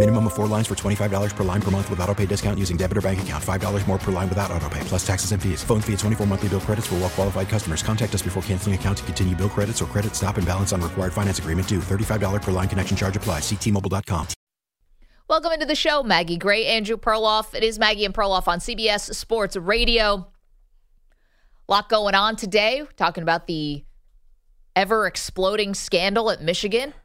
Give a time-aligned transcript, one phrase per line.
[0.00, 2.78] Minimum of four lines for $25 per line per month with auto pay discount using
[2.78, 3.44] debit or bank account.
[3.44, 5.62] $5 more per line without auto pay, plus taxes and fees.
[5.62, 7.82] Phone fee at 24 monthly bill credits for well qualified customers.
[7.82, 10.80] Contact us before canceling account to continue bill credits or credit stop and balance on
[10.80, 11.80] required finance agreement due.
[11.80, 13.42] $35 per line connection charge applies.
[13.42, 14.26] Ctmobile.com.
[15.28, 17.54] Welcome into the show, Maggie Gray, Andrew Perloff.
[17.54, 20.32] It is Maggie and Perloff on CBS Sports Radio.
[21.68, 22.86] A lot going on today.
[22.96, 23.84] Talking about the
[24.76, 26.94] ever exploding scandal at Michigan.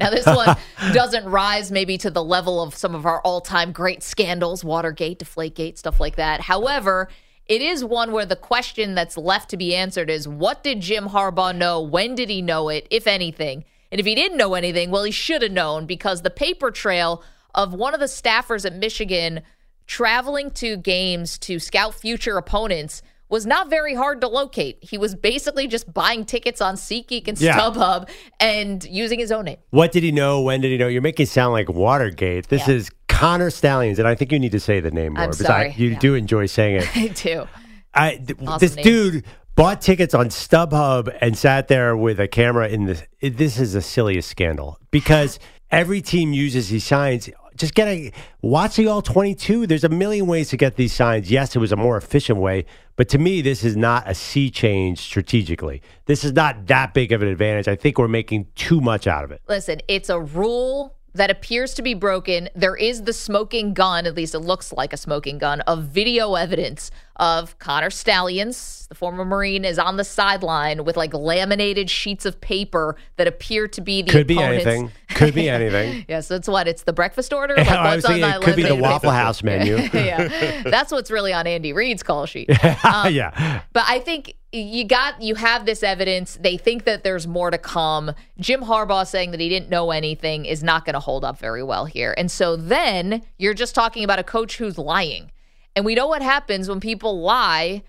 [0.00, 0.56] now, this one
[0.92, 5.18] doesn't rise maybe to the level of some of our all time great scandals, Watergate,
[5.18, 6.42] Deflategate, stuff like that.
[6.42, 7.08] However,
[7.46, 11.08] it is one where the question that's left to be answered is what did Jim
[11.08, 11.80] Harbaugh know?
[11.80, 13.64] When did he know it, if anything?
[13.90, 17.22] And if he didn't know anything, well, he should have known because the paper trail
[17.54, 19.42] of one of the staffers at Michigan
[19.86, 24.76] traveling to games to scout future opponents was not very hard to locate.
[24.82, 27.58] He was basically just buying tickets on SeatGeek and Yeah.
[27.58, 29.56] StubHub and using his own name.
[29.70, 30.42] What did he know?
[30.42, 30.86] When did he know?
[30.86, 32.48] You're making it sound like Watergate.
[32.48, 32.74] This Yeah.
[32.74, 35.46] is Connor Stalions, and I think you need to say the name more I'm because
[35.46, 35.70] sorry.
[35.70, 35.98] I, you Yeah.
[35.98, 36.88] do enjoy saying it.
[36.96, 37.48] I do.
[37.94, 38.84] I, th- Awesome this name.
[38.84, 43.02] dude bought tickets on StubHub and sat there with a camera in the.
[43.20, 45.38] It, this is the silliest scandal because
[45.70, 47.30] every team uses these signs.
[47.56, 49.66] Just get a watch the all twenty two.
[49.66, 51.30] There's a million ways to get these signs.
[51.30, 54.50] Yes, it was a more efficient way, but to me, this is not a sea
[54.50, 55.82] change strategically.
[56.06, 57.68] This is not that big of an advantage.
[57.68, 59.40] I think we're making too much out of it.
[59.48, 62.48] Listen, it's a rule that appears to be broken.
[62.54, 66.36] There is the smoking gun, at least it looks like a smoking gun, of video
[66.36, 72.24] evidence of Connor Stalions, the former Marine, is on the sideline with like laminated sheets
[72.24, 74.90] of paper that appear to be the Could be anything.
[75.08, 76.04] Could be anything.
[76.12, 77.54] Yes, that's what it's the breakfast order.
[77.62, 79.22] Like what's on thinking that it could be the Waffle paper?
[79.22, 79.76] House menu.
[79.94, 82.50] yeah, that's what's really on Andy Reid's call sheet.
[82.84, 83.62] Um, yeah.
[83.72, 86.38] But I think you got you have this evidence.
[86.40, 88.12] They think that there's more to come.
[88.38, 91.62] Jim Harbaugh saying that he didn't know anything is not going to hold up very
[91.62, 92.14] well here.
[92.18, 95.30] And so then you're just talking about a coach who's lying.
[95.74, 97.82] And we know what happens when people lie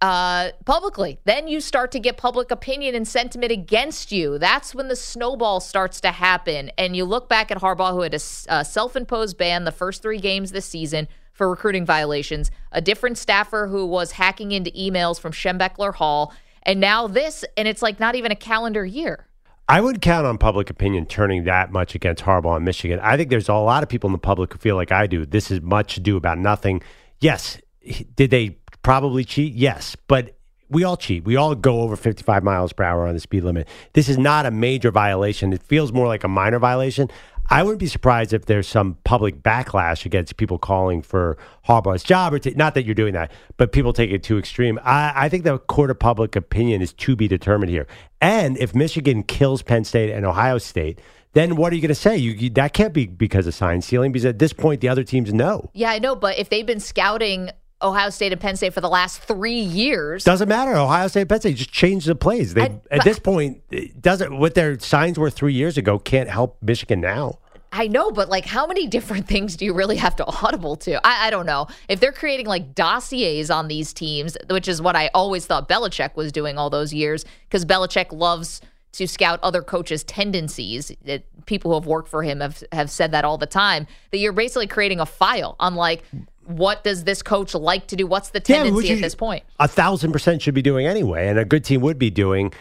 [0.00, 1.18] uh, publicly.
[1.24, 4.38] Then you start to get public opinion and sentiment against you.
[4.38, 6.70] That's when the snowball starts to happen.
[6.78, 10.02] And you look back at Harbaugh, who had a, s- a self-imposed ban the first
[10.02, 15.20] three games this season for recruiting violations, a different staffer who was hacking into emails
[15.20, 16.32] from Schembechler Hall,
[16.64, 19.26] and now this, and it's like not even a calendar year.
[19.68, 22.98] I would count on public opinion turning that much against Harbaugh in Michigan.
[23.02, 25.24] I think there's a lot of people in the public who feel like I do.
[25.26, 26.82] This is much ado about nothing.
[27.20, 27.60] Yes,
[28.14, 29.54] did they probably cheat?
[29.54, 30.36] Yes, but
[30.70, 31.24] we all cheat.
[31.24, 33.66] We all go over 55 miles per hour on the speed limit.
[33.94, 35.52] This is not a major violation.
[35.52, 37.08] It feels more like a minor violation.
[37.50, 42.34] I wouldn't be surprised if there's some public backlash against people calling for Harbaugh's job,
[42.34, 44.78] or t- not that you're doing that, but people take it too extreme.
[44.84, 47.86] I, I think the court of public opinion is to be determined here.
[48.20, 51.00] And if Michigan kills Penn State and Ohio State,
[51.38, 52.16] then what are you going to say?
[52.16, 55.04] You, you, that can't be because of sign stealing, because at this point the other
[55.04, 55.70] teams know.
[55.72, 57.50] Yeah, I know, but if they've been scouting
[57.80, 60.74] Ohio State and Penn State for the last three years, Doesn't matter.
[60.74, 62.54] Ohio State, and Penn State just change the plays.
[62.54, 66.28] They, I- at this point, it doesn't what their signs were three years ago can't
[66.28, 67.38] help Michigan now.
[67.70, 70.94] I know, but like, how many different things do you really have to audible to?
[71.06, 71.68] I, I don't know.
[71.88, 76.16] If they're creating like dossiers on these teams, which is what I always thought Belichick
[76.16, 78.60] was doing all those years, because Belichick loves
[78.92, 80.92] to scout other coaches' tendencies.
[81.04, 83.86] That people who have worked for him have have said that all the time.
[84.10, 86.04] That you're basically creating a file on like,
[86.44, 88.06] what does this coach like to do?
[88.06, 89.44] What's the Yeah, tendency at this point?
[89.60, 92.52] A thousand percent should be doing anyway, and a good team would be doing.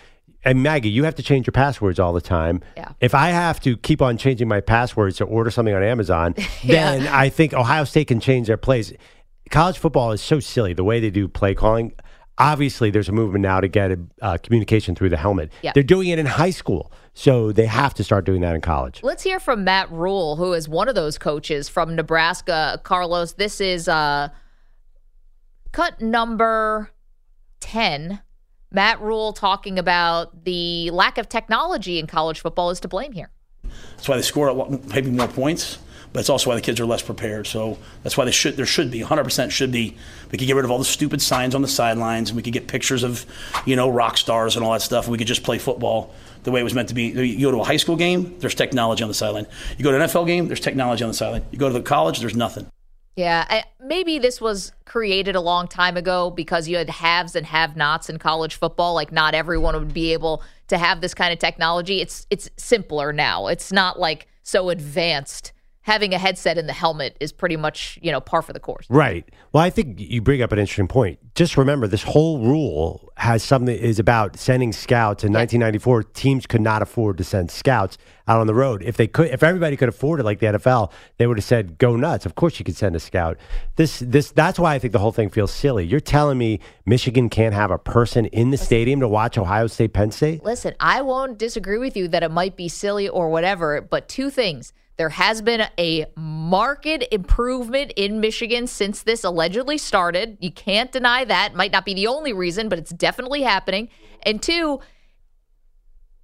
[0.43, 2.61] And Maggie, you have to change your passwords all the time.
[2.77, 2.91] Yeah.
[3.01, 6.35] If I have to keep on changing my passwords to order something on Amazon,
[6.65, 8.93] then I think Ohio State can change their plays.
[9.49, 11.93] College football is so silly the way they do play calling.
[12.39, 15.51] Obviously, there's a movement now to get uh, communication through the helmet.
[15.63, 15.71] Yeah.
[15.73, 19.01] They're doing it in high school, so they have to start doing that in college.
[19.01, 22.79] Let's hear from Matt Rhule, who is one of those coaches from Nebraska.
[22.83, 24.29] Carlos, this is uh,
[25.71, 26.91] cut number
[27.59, 28.21] 10.
[28.71, 33.31] Matt Rhule talking about the lack of technology in college football is to blame here.
[33.63, 35.79] That's why they score a lot, maybe more points.
[36.13, 37.47] But it's also why the kids are less prepared.
[37.47, 39.95] So that's why they should there should be 100% should be.
[40.31, 42.53] We could get rid of all the stupid signs on the sidelines, and we could
[42.53, 43.25] get pictures of
[43.65, 45.05] you know rock stars and all that stuff.
[45.05, 46.13] And we could just play football
[46.43, 47.07] the way it was meant to be.
[47.07, 49.47] You go to a high school game, there's technology on the sideline.
[49.77, 51.45] You go to an NFL game, there's technology on the sideline.
[51.51, 52.67] You go to the college, there's nothing.
[53.17, 58.11] Yeah, maybe this was created a long time ago because you had haves and have-nots
[58.11, 58.93] in college football.
[58.93, 61.99] Like not everyone would be able to have this kind of technology.
[61.99, 63.47] It's it's simpler now.
[63.47, 65.51] It's not like so advanced.
[65.87, 68.85] Having a headset in the helmet is pretty much, you know, par for the course.
[68.89, 69.23] Right.
[69.53, 71.17] Well, I think you bring up an interesting point.
[71.33, 75.23] Just remember, this whole rule has something is about sending scouts.
[75.23, 77.97] In 1994, teams could not afford to send scouts
[78.27, 78.83] out on the road.
[78.83, 81.77] If they could, if everybody could afford it, like the NFL, they would have said,
[81.77, 83.37] "Go nuts!" Of course, you could send a scout.
[83.77, 85.85] This, this, that's why I think the whole thing feels silly.
[85.85, 89.93] You're telling me Michigan can't have a person in the stadium to watch Ohio State,
[89.93, 90.43] Penn State?
[90.43, 94.29] Listen, I won't disagree with you that it might be silly or whatever, but two
[94.29, 94.73] things.
[94.97, 100.37] There has been a marked improvement in Michigan since this allegedly started.
[100.41, 101.53] You can't deny that.
[101.53, 103.89] Might not be the only reason, but it's definitely happening.
[104.23, 104.79] And two,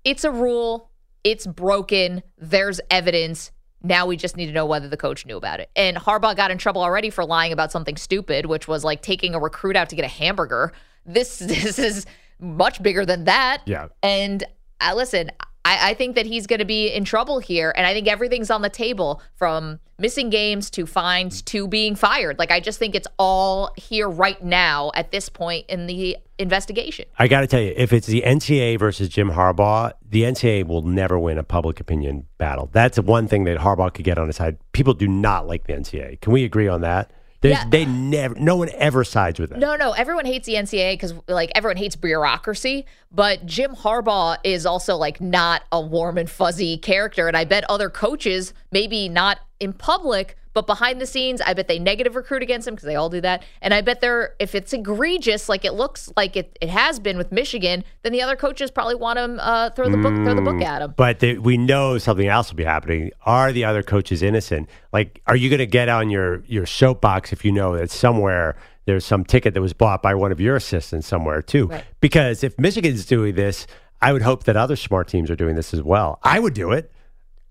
[0.03, 0.89] it's a rule.
[1.23, 2.23] It's broken.
[2.37, 3.51] There's evidence.
[3.83, 5.69] Now we just need to know whether the coach knew about it.
[5.75, 9.35] And Harbaugh got in trouble already for lying about something stupid, which was like taking
[9.35, 10.73] a recruit out to get a hamburger.
[11.05, 12.07] This this is
[12.39, 13.61] much bigger than that.
[13.65, 13.89] Yeah.
[14.01, 14.43] And
[14.81, 15.31] uh, listen,
[15.65, 17.73] I, I think that he's going to be in trouble here.
[17.75, 22.37] And I think everything's on the table from missing games to fines to being fired.
[22.37, 27.05] Like, I just think it's all here right now at this point in the investigation.
[27.17, 30.81] I got to tell you, if it's the NCAA versus Jim Harbaugh, the NCAA will
[30.81, 32.69] never win a public opinion battle.
[32.71, 34.57] That's one thing that Harbaugh could get on his side.
[34.73, 36.19] People do not like the NCAA.
[36.19, 37.11] Can we agree on that?
[37.51, 37.65] Yeah.
[37.67, 39.59] They never, no one ever sides with them.
[39.59, 44.65] No, no, everyone hates the NCAA because like everyone hates bureaucracy, but Jim Harbaugh is
[44.65, 49.39] also like not a warm and fuzzy character, and I bet other coaches, maybe not
[49.59, 52.95] in public, but behind the scenes, I bet they negative recruit against him because they
[52.95, 56.57] all do that, and I bet they're if it's egregious, like it looks like it,
[56.61, 59.97] it has been with Michigan, then the other coaches probably want him uh, throw the
[59.97, 60.93] book throw the book at him.
[60.95, 63.11] But the, we know something else will be happening.
[63.25, 64.69] Are the other coaches innocent?
[64.91, 68.55] Like, are you going to get on your, your soapbox if you know that somewhere
[68.85, 71.67] there's some ticket that was bought by one of your assistants somewhere too?
[71.67, 71.83] Right.
[71.99, 73.65] Because if Michigan's doing this,
[74.01, 76.19] I would hope that other smart teams are doing this as well.
[76.23, 76.91] I would do it.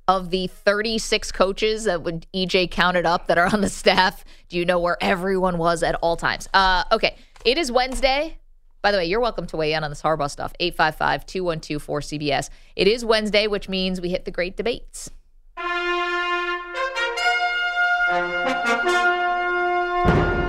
[0.08, 4.58] Of the 36 coaches that would EJ counted up that are on the staff, do
[4.58, 6.48] you know where everyone was at all times?
[6.52, 8.36] Uh, okay, it is Wednesday.
[8.82, 10.52] By the way, you're welcome to weigh in on this Harbaugh stuff.
[10.58, 12.50] 855 212 4CBS.
[12.74, 15.10] It is Wednesday, which means we hit the great debates.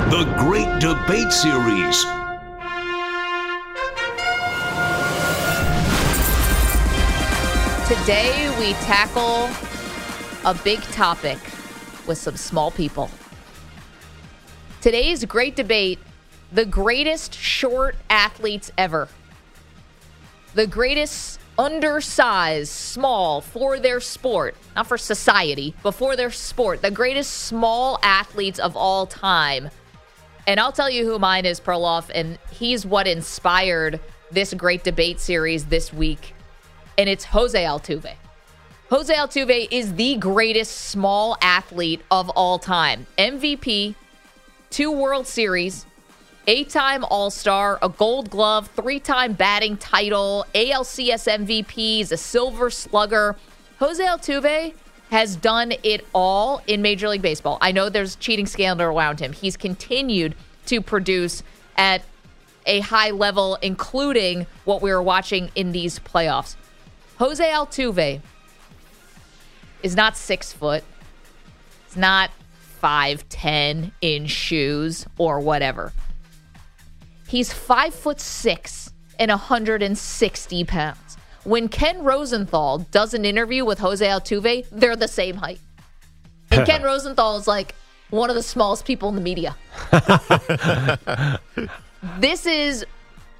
[0.10, 2.06] The Great Debate Series.
[7.88, 9.50] Today, we tackle
[10.46, 11.38] a big topic
[12.08, 13.10] with some small people.
[14.80, 16.00] Today's great debate
[16.54, 19.10] the greatest short athletes ever.
[20.54, 26.82] The greatest undersized, small for their sport, not for society, but for their sport.
[26.82, 29.70] The greatest small athletes of all time.
[30.48, 34.00] And I'll tell you who mine is, Perloff, and he's what inspired
[34.32, 36.33] this great debate series this week.
[36.98, 38.14] And it's Jose Altuve.
[38.90, 43.08] Jose Altuve is the greatest small athlete of all time.
[43.18, 43.96] MVP,
[44.70, 45.86] two World Series,
[46.46, 52.18] eight time All Star, a gold glove, three time batting title, ALCS MVP, he's a
[52.18, 53.36] silver slugger.
[53.80, 54.74] Jose Altuve
[55.10, 57.58] has done it all in Major League Baseball.
[57.62, 59.34] I know there's cheating scandal around him.
[59.34, 60.36] He's continued
[60.68, 61.44] to produce
[61.78, 62.04] at
[62.66, 66.56] a high level, including what we were watching in these playoffs.
[67.24, 68.20] Jose Altuve
[69.82, 70.84] is not six foot.
[71.86, 72.32] It's not
[72.82, 75.94] 5'10 in shoes or whatever.
[77.30, 81.18] He's five foot six and 160 pounds.
[81.46, 85.62] When Ken Rosenthal does an interview with Jose Altuve, they're the same height.
[86.52, 87.74] And Ken Rosenthal is like
[88.10, 89.56] one of the smallest people in the media.
[92.20, 92.86] this is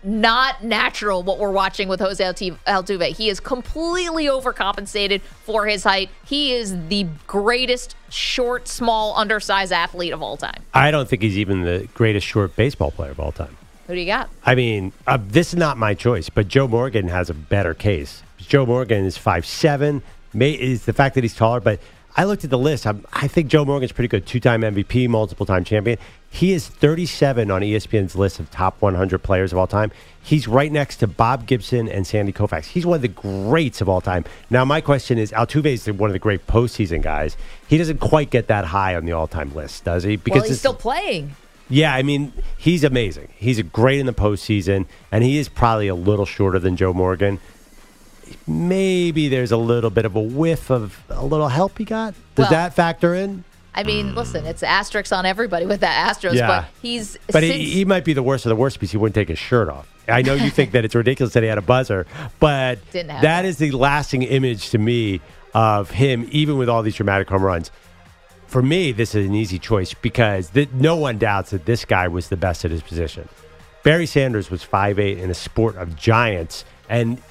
[0.04, 3.16] not natural what we're watching with Jose Altuve.
[3.16, 6.10] He is completely overcompensated for his height.
[6.26, 10.64] He is the greatest short, small, undersized athlete of all time.
[10.74, 13.58] I don't think he's even the greatest short baseball player of all time.
[13.88, 14.30] Who do you got?
[14.46, 18.24] I mean, uh, this is not my choice, but Joe Morgan has a better case.
[18.38, 20.02] Joe Morgan is five seven.
[20.34, 21.80] May is the fact that he's taller, but
[22.16, 22.86] I looked at the list.
[22.86, 24.26] I'm, I think Joe Morgan's pretty good.
[24.26, 25.98] Two time MVP, multiple time champion.
[26.34, 29.92] He is 37 on ESPN's list of top 100 players of all time.
[30.24, 32.66] He's right next to Bob Gibson and Sandy Koufax.
[32.66, 34.26] He's one of the greats of all time.
[34.50, 37.38] Now, my question is Altuve is one of the great postseason guys.
[37.68, 40.20] He doesn't quite get that high on the all time list, does he?
[40.28, 41.36] well, he's still playing.
[41.70, 43.30] yeah, I mean, he's amazing.
[43.36, 47.40] He's great in the postseason, and he is probably a little shorter than Joe Morgan.
[48.48, 52.16] Maybe there's a little bit of a whiff of a little help he got.
[52.34, 53.44] Does Well- that factor in?
[53.76, 54.18] I mean, hmm.
[54.18, 56.48] listen, it's asterisks on everybody with that Astros, Yeah.
[56.48, 58.98] but he's But since, he, he might be the worst of the worst because he
[58.98, 59.88] wouldn't take his shirt off.
[60.08, 62.06] I know you think that it's ridiculous that he had a buzzer,
[62.40, 65.22] but that is the lasting image to me
[65.54, 67.72] of him, even with all these dramatic home runs.
[68.48, 72.08] For me, this is an easy choice because th- no one doubts that this guy
[72.08, 73.28] was the best at his position.
[73.84, 77.22] Barry Sanders was 5'8 in a sport of giants, and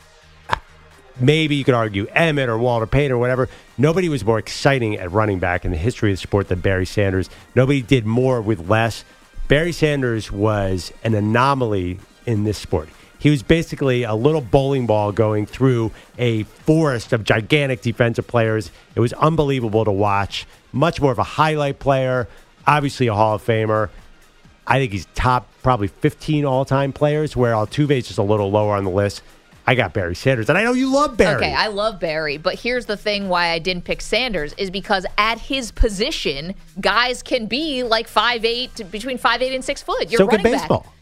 [1.21, 3.49] maybe you could argue Emmitt or Walter Payton or whatever.
[3.79, 6.87] Nobody was more exciting at running back in the history of the sport than Barry
[6.87, 7.29] Sanders.
[7.55, 9.05] Nobody did more with less.
[9.49, 12.89] Barry Sanders was an anomaly in this sport.
[13.19, 18.73] He was basically a little bowling ball going through a forest of gigantic defensive players.
[18.97, 20.45] It was unbelievable to watch.
[20.73, 22.27] Much more of a highlight player,
[22.67, 23.91] obviously a Hall of Famer.
[24.67, 28.51] I think he's top probably 15 all time players, where Altuve is just a little
[28.51, 29.23] lower on the list.
[29.67, 31.37] I got Barry Sanders, and I know you love Barry.
[31.37, 35.07] Okay, I love Barry, but here's the thing why I didn't pick Sanders is because
[35.19, 40.11] at his position, guys can be like five eight, between five eight and six foot.
[40.11, 40.81] You're so running baseball.
[40.81, 40.93] back.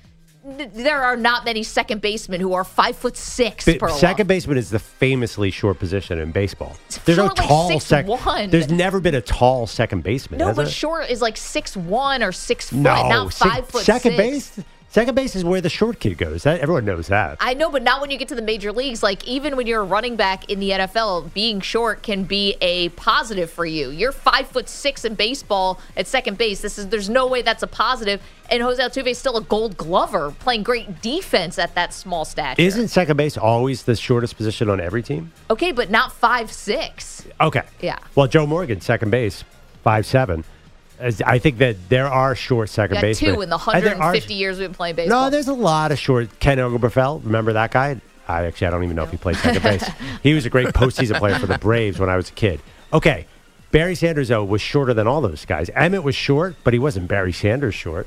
[0.43, 3.67] There are not many second basemen who are five foot six.
[3.67, 6.77] But second baseman is the famously short position in baseball.
[7.05, 7.83] There's no short, like tall 6'1".
[7.83, 8.51] second.
[8.51, 10.39] There's never been a tall second baseman.
[10.39, 10.67] No, but there?
[10.69, 14.51] short is like six one or six foot, no, not five foot second six.
[14.57, 14.67] base.
[14.93, 16.43] Second base is where the short kid goes.
[16.43, 17.37] That, everyone knows that.
[17.39, 19.05] I know, but not when you get to the major leagues.
[19.05, 22.89] Like even when you're a running back in the NFL, being short can be a
[22.91, 23.91] positive for you.
[23.91, 26.61] You're five foot six in baseball at second base.
[26.61, 28.21] This is there's no way that's a positive.
[28.51, 32.61] And Jose Altuve is still a Gold Glover, playing great defense at that small stature.
[32.61, 35.31] Isn't second base always the shortest position on every team?
[35.51, 37.29] okay, but not five six.
[37.41, 37.63] Okay.
[37.81, 38.01] Yeah.
[38.17, 39.45] Well, Joe Morgan, second base,
[39.85, 40.43] five seven.
[41.01, 43.35] As- I think that there are short second Yeah, basemen.
[43.35, 45.25] two in the And there are- 150 years we've been playing baseball.
[45.25, 46.39] No, there's a lot of short.
[46.41, 48.01] Ken Oberkfell, remember that guy?
[48.29, 49.85] I actually I don't even know if he played second base.
[50.23, 52.61] He was a great postseason player for the Braves when I was a kid.
[52.93, 53.27] Okay,
[53.73, 55.69] Barry Sanders though was shorter than all those guys.
[55.71, 58.07] Emmitt was short, but he wasn't Barry Sanders short.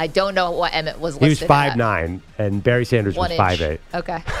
[0.00, 1.76] I don't know what Emmitt was He was five at.
[1.78, 3.38] nine, and Barry Sanders One was inch.
[3.38, 3.80] five eight.
[3.94, 4.22] Okay.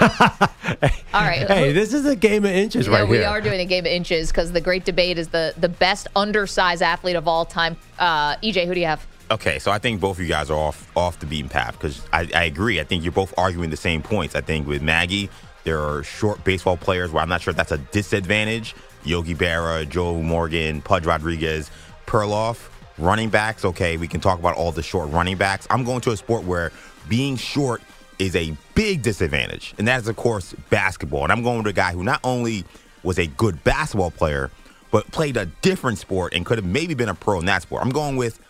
[1.12, 1.46] All right.
[1.46, 3.26] Hey, this is a game of inches Yeah, right we here.
[3.26, 6.82] are doing a game of inches because the great debate is the the best undersized
[6.82, 7.76] athlete of all time.
[7.98, 9.06] Uh, EJ, who do you have?
[9.30, 12.02] Okay, so I think both of you guys are off off the beaten path because
[12.12, 12.80] I, I agree.
[12.80, 14.34] I think you're both arguing the same points.
[14.34, 15.28] I think with Maggie,
[15.64, 18.74] there are short baseball players where I'm not sure that's a disadvantage.
[19.04, 21.70] Yogi Berra, Joe Morgan, Pudge Rodriguez,
[22.06, 22.68] Perloff,
[23.00, 23.64] running backs.
[23.64, 25.66] Okay, we can talk about all the short running backs.
[25.70, 26.72] I'm going to a sport where
[27.08, 27.82] being short
[28.18, 31.24] is a big disadvantage, and that is of course basketball.
[31.24, 32.64] And I'm going with a guy who not only
[33.02, 34.50] was a good basketball player,
[34.90, 37.82] but played a different sport and could have maybe been a pro in that sport.
[37.82, 38.40] I'm going with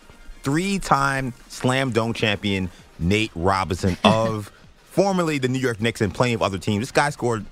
[0.43, 4.51] three-time slam dunk champion Nate Robinson of
[4.83, 6.81] formerly the New York Knicks and plenty of other teams.
[6.81, 7.45] This guy scored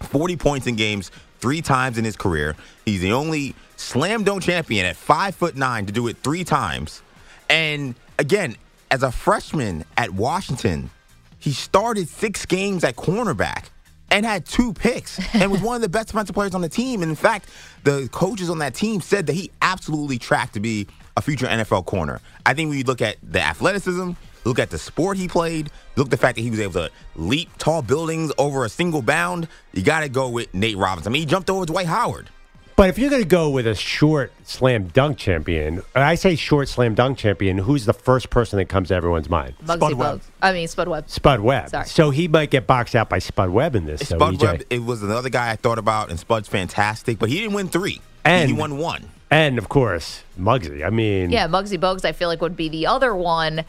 [0.00, 2.56] 40 points in games three times in his career.
[2.84, 7.02] He's the only slam dunk champion at five foot nine to do it three times.
[7.50, 8.56] And again,
[8.90, 10.90] as a freshman at Washington,
[11.38, 13.66] he started six games at cornerback
[14.10, 17.02] and had two picks and was one of the best defensive players on the team.
[17.02, 17.48] And in fact,
[17.84, 20.86] the coaches on that team said that he absolutely tracked to be
[21.16, 22.20] a future NFL corner.
[22.46, 24.12] I think when you look at the athleticism,
[24.44, 26.90] look at the sport he played, look at the fact that he was able to
[27.16, 31.10] leap tall buildings over a single bound, you got to go with Nate Robinson.
[31.10, 32.30] I mean, he jumped over Dwight Howard.
[32.76, 36.68] But if you're going to go with a short slam dunk champion, I say short
[36.68, 39.54] slam dunk champion, who's the first person that comes to everyone's mind?
[39.64, 40.22] Bugsy Bogues.
[40.40, 41.08] I mean Spud Webb.
[41.08, 41.68] Spud Webb.
[41.70, 41.86] Sorry.
[41.86, 44.08] So he might get boxed out by Spud Webb in this.
[44.08, 44.42] So Spud EJ.
[44.42, 47.68] Webb, it was another guy I thought about, and Spud's fantastic, but he didn't win
[47.68, 48.00] three.
[48.24, 49.10] And- he won one.
[49.30, 50.84] And of course, Muggsy.
[50.84, 53.64] I mean, Yeah, Muggsy Bogues, I feel like would be the other one.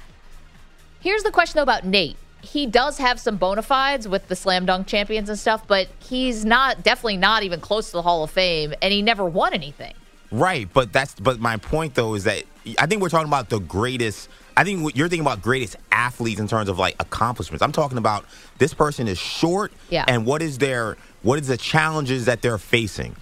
[0.99, 2.17] Here's the question though about Nate.
[2.43, 6.43] He does have some bona fides with the slam dunk champions and stuff, but he's
[6.43, 9.93] not definitely not even close to the Hall of Fame, and he never won anything.
[10.29, 12.43] Right, but that's but my point though is that
[12.77, 14.29] I think we're talking about the greatest.
[14.57, 17.61] I think you're thinking about greatest athletes in terms of like accomplishments.
[17.61, 18.25] I'm talking about
[18.57, 20.05] this person is short, Yeah.
[20.07, 23.15] and what is their what is the challenges that they're facing.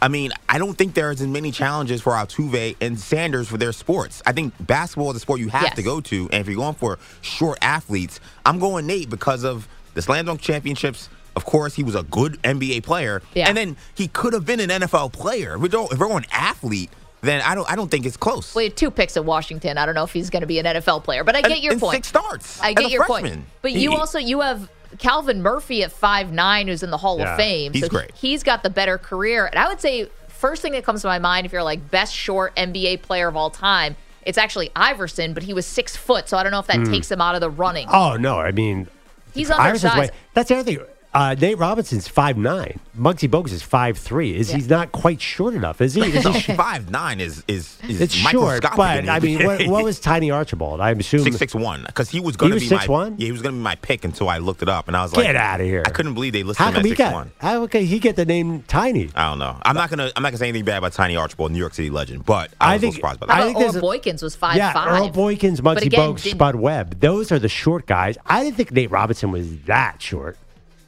[0.00, 3.72] I mean, I don't think there's as many challenges for Altuve and Sanders for their
[3.72, 4.22] sports.
[4.26, 6.74] I think basketball is a sport you have to go to, and if you're going
[6.74, 11.82] for short athletes, I'm going Nate because of the slam dunk championships Of course, he
[11.82, 13.48] was a good NBA player, Yeah.
[13.48, 15.56] and then he could have been an NFL player.
[15.56, 16.88] If we're, go- if we're going athlete,
[17.20, 18.54] then I don't I don't think it's close.
[18.54, 19.76] Well, two picks at Washington.
[19.76, 21.62] I don't know if he's going to be an NFL player, but I get And-
[21.62, 21.96] your and point.
[21.96, 23.32] six starts I get your freshman.
[23.32, 23.44] point.
[23.60, 27.18] But you He- also you have Calvin Murphy at five nine, who's in the Hall
[27.18, 27.72] Yeah, of Fame.
[27.72, 28.12] he's so great.
[28.14, 31.18] He's got the better career, and I would say first thing that comes to my
[31.18, 35.42] mind if you're like best short NBA player of all time, it's actually Iverson, but
[35.42, 36.90] he was six foot, so I don't know if that Hmm.
[36.92, 37.88] takes him out of the running.
[37.90, 38.88] Oh no, I mean
[39.34, 39.98] He's Iverson's undersized.
[40.12, 40.80] way- That's the other thing.
[41.16, 42.78] Uh, Nate Robinson's five nine.
[42.94, 44.36] Muggsy Bogues is five three.
[44.36, 44.56] Is Yeah.
[44.56, 45.80] he's not quite short enough?
[45.80, 46.02] Is he?
[46.02, 49.66] Is he sh- five nine is is, is it's short, microscopic but I mean, what,
[49.66, 50.80] what was Tiny Archibald?
[50.82, 53.14] I assume Six six one because he was going to was be my 6'1"?
[53.18, 55.02] yeah he was going to be my pick until I looked it up and I
[55.04, 55.82] was like Get out of here.
[55.86, 57.12] I couldn't believe they listed How him come at he six got?
[57.14, 57.32] one.
[57.38, 59.08] How can he get the name Tiny?
[59.14, 59.56] I don't know.
[59.62, 61.88] I'm not gonna I'm not gonna say anything bad about Tiny Archibald, New York City
[61.88, 63.36] legend, but I I was a think- little surprised by that.
[63.42, 64.88] I think Earl Boykins was five yeah, five.
[65.00, 67.00] Earl Boykins, But Muggsy Bogues, Spud Webb.
[67.00, 68.18] Those are the short guys.
[68.26, 70.36] I didn't think Nate Robinson was that short.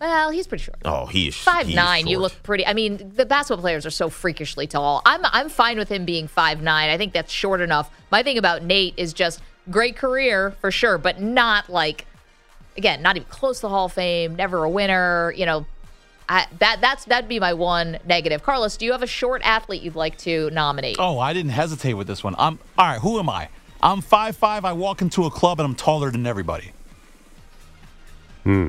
[0.00, 0.78] Well, he's pretty short.
[0.84, 2.06] Oh, he is Five he is nine.
[2.06, 2.64] You look pretty.
[2.66, 5.02] I mean, the basketball players are so freakishly tall.
[5.04, 6.90] I'm I'm fine with him being five nine.
[6.90, 7.90] I think that's short enough.
[8.10, 9.40] My thing about Nate is just
[9.70, 12.06] great career for sure, but not like
[12.76, 14.36] again, not even close to the Hall of Fame.
[14.36, 15.32] Never a winner.
[15.36, 15.66] You know,
[16.28, 18.42] I, that that's that'd be my one negative.
[18.42, 20.96] Carlos, do you have a short athlete you'd like to nominate?
[20.98, 22.34] Oh, I didn't hesitate with this one.
[22.38, 23.00] I'm all right.
[23.00, 23.48] Who am I?
[23.82, 24.64] I'm five five.
[24.64, 26.72] I walk into a club and I'm taller than everybody.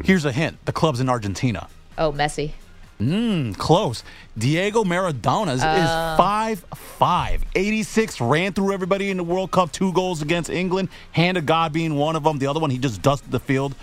[0.03, 1.67] Here's a hint: the club's in Argentina.
[1.97, 2.51] Oh, Messi.
[2.99, 4.03] Mm, close.
[4.37, 5.73] Diego Maradona is, Oh.
[5.73, 10.89] is five five, 86, ran through everybody in the World Cup, two goals against England,
[11.13, 12.39] hand of God being one of them.
[12.39, 13.73] The other one, he just dusted the field.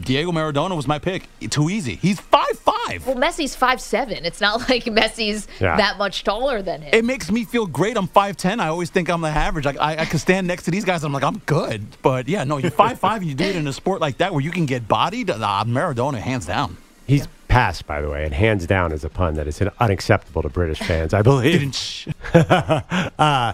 [0.00, 1.28] Diego Maradona was my pick.
[1.50, 1.96] Too easy.
[1.96, 3.06] He's five five.
[3.06, 4.24] Well, Messi's five seven.
[4.24, 5.76] It's not like Messi's Yeah.
[5.76, 6.94] that much taller than him.
[6.94, 7.96] It makes me feel great.
[7.96, 8.58] I'm 5'10.
[8.60, 9.66] I always think I'm the average.
[9.66, 11.04] I, I, I can stand next to these guys.
[11.04, 11.84] I'm like, I'm good.
[12.02, 14.40] But yeah, no, you're 5'5 and you do it in a sport like that where
[14.42, 15.28] you can get bodied.
[15.28, 16.76] Nah, Maradona, hands down.
[17.06, 20.48] He's passed, by the way, and hands down is a pun that is unacceptable to
[20.48, 22.06] British fans, I believe.
[22.34, 23.52] uh,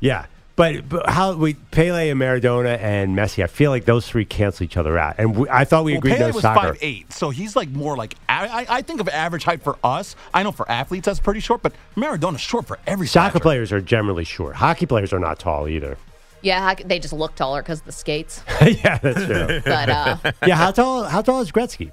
[0.00, 4.24] yeah, but, but how we Pele and Maradona and Messi, I feel like those three
[4.24, 5.16] cancel each other out.
[5.18, 6.74] And we, I thought we Well, agreed Pele no was soccer.
[6.74, 10.14] 5'8, so he's like more like, I, I, I think of average height for us.
[10.32, 13.80] I know for athletes that's pretty short, but Maradona's short for every Soccer players are
[13.80, 14.54] generally short.
[14.56, 15.98] Hockey players are not tall either.
[16.42, 18.42] yeah, how they just look taller because of the skates.
[18.60, 19.60] yeah, that's true.
[19.64, 21.04] But, uh, yeah, how tall?
[21.04, 21.90] How tall is Gretzky?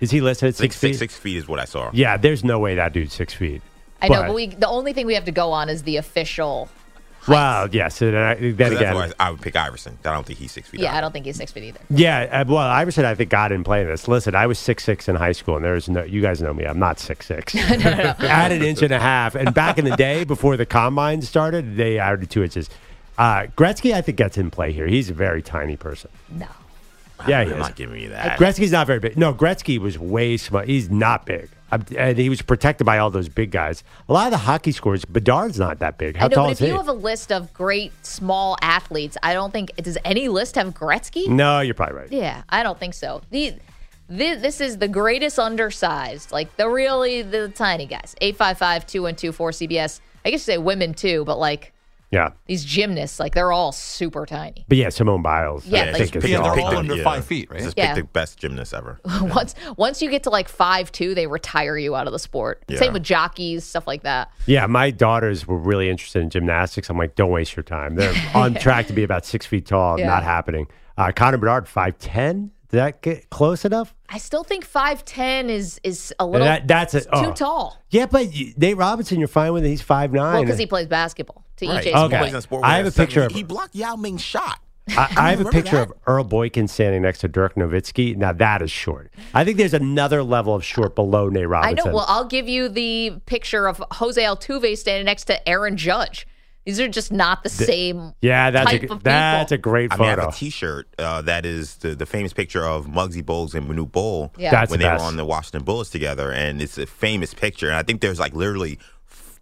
[0.00, 0.88] Is he listed at Six, six, feet?
[0.98, 1.90] six, six feet is what I saw.
[1.92, 3.62] Yeah, there's no way that dude's six feet.
[4.02, 6.68] I know, but we the only thing we have to go on is the official.
[7.26, 8.02] Wow, yes.
[8.02, 9.98] and I, then So that's again, why I would pick Iverson.
[10.04, 10.80] I don't think he's six feet.
[10.80, 11.80] Yeah, I don't think he's six feet either.
[11.90, 14.06] Yeah, uh, well, Iverson, I think God didn't play this.
[14.08, 16.02] Listen, I was six six in high school, and there's no.
[16.04, 16.64] You guys know me.
[16.64, 17.54] I'm not six six.
[17.56, 19.34] Add an inch and a half.
[19.34, 22.68] And back in the day, before the combine started, they added two inches.
[23.16, 24.86] Uh, Gretzky, I think, gets in play here.
[24.86, 26.10] He's a very tiny person.
[26.30, 26.48] No.
[27.28, 28.38] Yeah, he You're not giving me that.
[28.38, 29.16] Gretzky's not very big.
[29.16, 30.62] No, Gretzky was way small.
[30.62, 31.48] He's not big.
[31.74, 33.84] And uh, he was protected by all those big guys.
[34.08, 36.16] A lot of the hockey scores, Bedard's not that big.
[36.16, 36.72] How I know, tall but is if he?
[36.72, 40.74] you have a list of great small athletes, I don't think does any list have
[40.74, 41.28] Gretzky?
[41.28, 42.12] no, you're probably right.
[42.12, 43.22] Yeah, I don't think so.
[43.30, 43.54] The,
[44.08, 48.14] the this is the greatest undersized, like the really the tiny guys.
[48.22, 50.00] 855-2124-CBS.
[50.24, 51.73] I guess you say women too, but like
[52.14, 52.30] Yeah.
[52.46, 54.64] these gymnasts, like they're all super tiny.
[54.68, 55.66] But yeah, Simone Biles.
[55.66, 56.64] Yeah, I like- think is Yeah, they're awesome.
[56.64, 57.60] all under five feet, right?
[57.62, 57.94] Just Yeah.
[57.94, 59.00] pick the best gymnast ever.
[59.22, 62.62] once once you get to like five two, they retire you out of the sport.
[62.68, 62.78] Yeah.
[62.78, 64.30] Same with jockeys, stuff like that.
[64.46, 66.88] Yeah, my daughters were really interested in gymnastics.
[66.88, 67.96] I'm like, don't waste your time.
[67.96, 69.98] They're on track to be about six feet tall.
[69.98, 70.06] Yeah.
[70.06, 70.68] Not happening.
[70.96, 72.50] Uh, Connor Bedard, 5'10.
[72.70, 73.94] Did that get close enough?
[74.08, 77.32] I still think five ten is is a little That- that's a- too oh.
[77.32, 77.80] tall.
[77.90, 79.68] Yeah, but y- Nate Robinson, you're fine with it.
[79.68, 80.12] He's 5'9.
[80.32, 81.43] Well, because he plays basketball.
[81.58, 81.84] To Right.
[81.84, 82.18] EJ's Okay.
[82.18, 82.42] point.
[82.42, 84.58] Sport I have a picture of- He blocked Yao Ming's shot.
[84.88, 85.88] I, I have a picture that?
[85.90, 88.16] of Earl Boykin standing next to Dirk Nowitzki.
[88.16, 89.10] Now, that is short.
[89.32, 91.78] I think there's another level of short below Nate Robinson.
[91.86, 91.94] I know.
[91.96, 96.26] Well, I'll give you the picture of Jose Altuve standing next to Aaron Judge.
[96.66, 98.14] These are just not the same.
[98.22, 99.70] yeah, that's type a, of that's a people.
[99.70, 102.86] great I mean, I have a T-shirt uh, that is the, the famous picture of
[102.86, 104.60] Muggsy Bogues and Manute Bol Yeah.
[104.60, 105.02] When the they best.
[105.02, 107.66] were on the Washington Bullets together, and it's a famous picture.
[107.68, 108.93] And I think there's like literally f-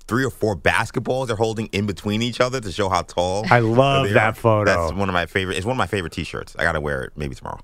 [0.03, 3.45] three or four basketballs they're holding in between each other to show how tall.
[3.51, 4.35] I love they that are.
[4.35, 4.65] photo.
[4.65, 5.57] That's one of my favorite.
[5.57, 6.55] It's one of my favorite T-shirts.
[6.59, 7.61] I gotta wear it maybe tomorrow.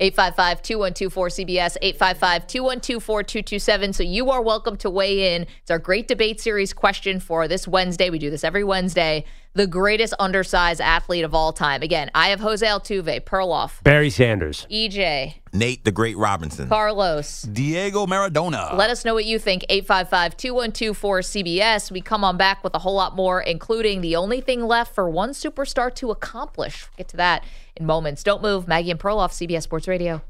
[0.00, 3.94] 855-2124-CBS, 855-212-4227.
[3.94, 5.46] So you are welcome to weigh in.
[5.60, 8.10] It's our great debate series question for this Wednesday.
[8.10, 9.24] We do this every Wednesday.
[9.54, 11.82] The greatest undersized athlete of all time.
[11.82, 14.66] Again, I have Jose Altuve, Perloff, Barry Sanders.
[14.70, 16.70] EJ, Nate the Great Robinson.
[16.70, 17.42] Carlos.
[17.42, 18.74] Diego Maradona.
[18.74, 19.66] Let us know what you think.
[19.68, 21.90] 855-2124-CBS.
[21.90, 25.10] We come on back with a whole lot more, including the only thing left for
[25.10, 26.84] one superstar to accomplish.
[26.84, 27.44] We'll get to that
[27.76, 28.22] in moments.
[28.22, 28.66] Don't move.
[28.66, 30.22] Maggie and Perloff, CBS Sports Radio.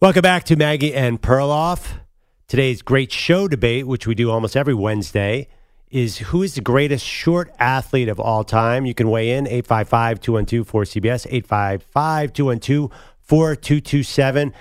[0.00, 2.00] Welcome back to Maggie and Perloff.
[2.48, 5.46] Today's great show debate, which we do almost every Wednesday,
[5.94, 8.84] is who is the greatest short athlete of all time?
[8.84, 14.52] You can weigh in 855 212 4CBS, 855 212 4227.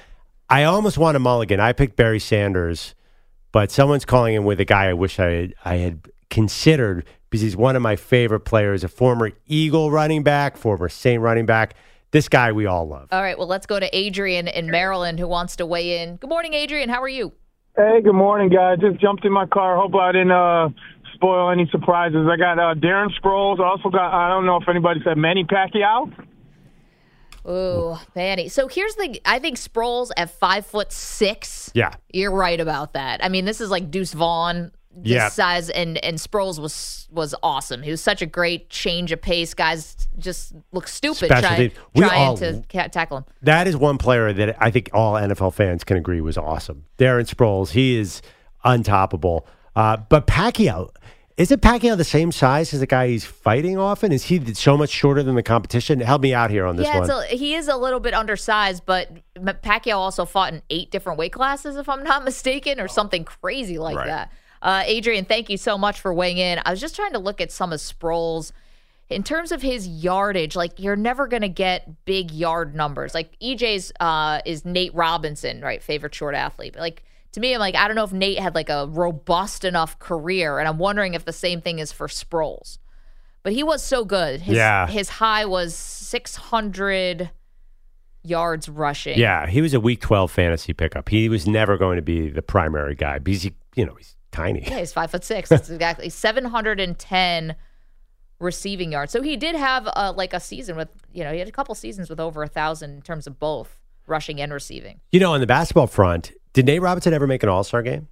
[0.47, 1.59] I almost want a mulligan.
[1.59, 2.93] I picked Barry Sanders,
[3.51, 7.41] but someone's calling in with a guy I wish I had, I had considered because
[7.41, 11.73] he's one of my favorite players, a former Eagle running back, former Saint running back.
[12.11, 13.07] This guy we all love.
[13.11, 16.17] All right, well, let's go to Adrian in Maryland who wants to weigh in.
[16.17, 16.89] Good morning, Adrian.
[16.89, 17.33] How are you?
[17.75, 18.77] Hey, good morning, guys.
[18.77, 19.75] Just jumped in my car.
[19.75, 20.69] Hope I didn't uh,
[21.13, 22.27] spoil any surprises.
[22.29, 23.59] I got uh, Darren Sproles.
[23.59, 26.11] I also got, I don't know if anybody said Manny Pacquiao.
[27.47, 28.47] Ooh, Manny.
[28.47, 31.71] So here's the I think Sproles at five foot six.
[31.73, 31.91] Yeah.
[32.11, 33.23] You're right about that.
[33.23, 35.27] I mean, this is like Deuce Vaughn this Yeah.
[35.29, 37.81] size and and Sproles was was awesome.
[37.81, 39.53] He was such a great change of pace.
[39.53, 41.71] Guys just look stupid Special trying.
[41.93, 43.25] We trying all- to ca- tackle him.
[43.41, 46.85] That is one player that I think all NFL fans can agree was awesome.
[46.97, 48.21] Darren Sproles, he is
[48.63, 49.41] untoppable.
[49.75, 50.89] Uh, but Pacquiao,
[51.35, 54.11] isn't Pacquiao the same size as the guy he's fighting often?
[54.11, 55.99] Is he so much shorter than the competition?
[55.99, 57.09] Help me out here on this yeah, one.
[57.09, 61.33] a, he is a little bit undersized, but Pacquiao also fought in eight different weight
[61.33, 64.07] classes, if I'm not mistaken, or something crazy like Right.
[64.07, 64.31] that.
[64.61, 66.59] Uh, Adrian, thank you so much for weighing in.
[66.63, 68.51] I was just trying to look at some of Sproles.
[69.09, 73.13] In terms of his yardage, like you're never going to get big yard numbers.
[73.13, 75.83] Like EJ's uh, is Nate Robinson, right?
[75.83, 76.73] Favorite short athlete.
[76.73, 77.03] But like
[77.33, 80.59] to me, I'm like, I don't know if Nate had like a robust enough career,
[80.59, 82.77] and I'm wondering if the same thing is for Sproles.
[83.43, 84.39] But he was so good.
[84.41, 84.87] His, Yeah.
[84.87, 87.29] His high was 600
[88.23, 89.19] yards rushing.
[89.19, 91.09] yeah, he was a week 12 fantasy pickup.
[91.09, 94.63] He was never going to be the primary guy because he, you know, he's tiny.
[94.63, 95.49] Yeah, he's five foot six.
[95.49, 97.55] That's exactly 710
[98.39, 99.11] receiving yards.
[99.11, 101.75] So he did have uh, like a season with, you know, he had a couple
[101.75, 104.99] seasons with over a thousand in terms of both rushing and receiving.
[105.11, 108.07] You know, on the basketball front, did Nate Robinson ever make an All Star game?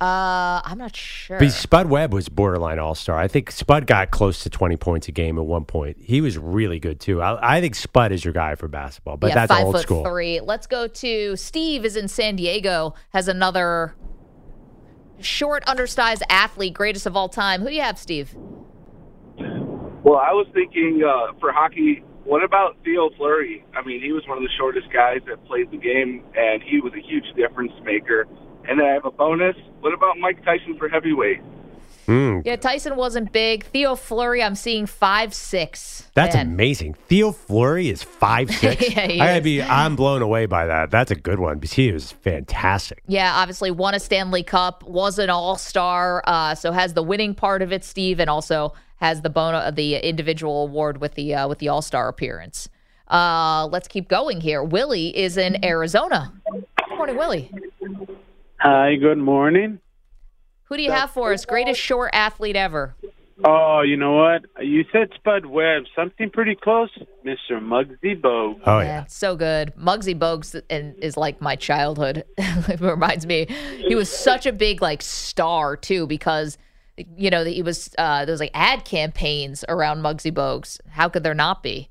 [0.00, 1.38] Uh, I'm not sure.
[1.38, 3.16] Because Spud Webb was borderline All Star.
[3.18, 5.96] I think Spud got close to 20 points a game at one point.
[6.00, 7.22] He was really good too.
[7.22, 9.82] I, I think Spud is your guy for basketball, but yeah, that's five old foot
[9.82, 10.04] school.
[10.04, 10.40] three.
[10.40, 11.84] Let's go to Steve.
[11.84, 12.94] Is in San Diego.
[13.10, 13.94] Has another
[15.20, 17.60] short, undersized athlete, greatest of all time.
[17.60, 18.34] Who do you have, Steve?
[20.04, 23.64] Well, I was thinking uh, for hockey, what about Theo Fleury?
[23.74, 26.80] I mean, he was one of the shortest guys that played the game, and he
[26.80, 28.26] was a huge difference maker.
[28.68, 29.56] And then I have a bonus.
[29.80, 31.40] What about Mike Tyson for heavyweight?
[32.06, 32.40] Hmm.
[32.44, 33.64] Yeah, Tyson wasn't big.
[33.64, 36.10] Theo Fleury, I'm seeing five six.
[36.14, 36.48] That's Man.
[36.48, 36.94] amazing.
[36.94, 38.90] Theo Fleury is five six.
[38.90, 39.44] Yeah, he I gotta is.
[39.44, 39.62] be.
[39.62, 40.90] I'm blown away by that.
[40.90, 43.02] That's a good one because he was fantastic.
[43.06, 47.34] Yeah, obviously won a Stanley Cup, was an All Star, uh, so has the winning
[47.36, 51.48] part of it, Steve, and also has the bona the individual award with the uh,
[51.48, 52.68] with the All Star appearance.
[53.08, 54.62] Uh, let's keep going here.
[54.62, 56.32] Willie is in Arizona.
[56.52, 57.50] Good morning, Willie.
[58.60, 59.80] Hi, good morning.
[60.64, 61.44] Who do you have for us?
[61.44, 62.94] Greatest short athlete ever.
[63.44, 64.44] Oh, you know what?
[64.64, 65.82] You said Spud Webb.
[65.96, 66.90] Something pretty close,
[67.26, 67.60] Mr.
[67.60, 68.60] Muggsy Bogues.
[68.64, 69.74] Oh Yeah, so good.
[69.74, 72.24] Muggsy Bogues and is like my childhood.
[72.38, 73.46] it reminds me,
[73.78, 76.56] he was such a big like star too because
[76.96, 80.78] you know that he was uh, there was like ad campaigns around Muggsy Bogues.
[80.90, 81.88] How could there not be?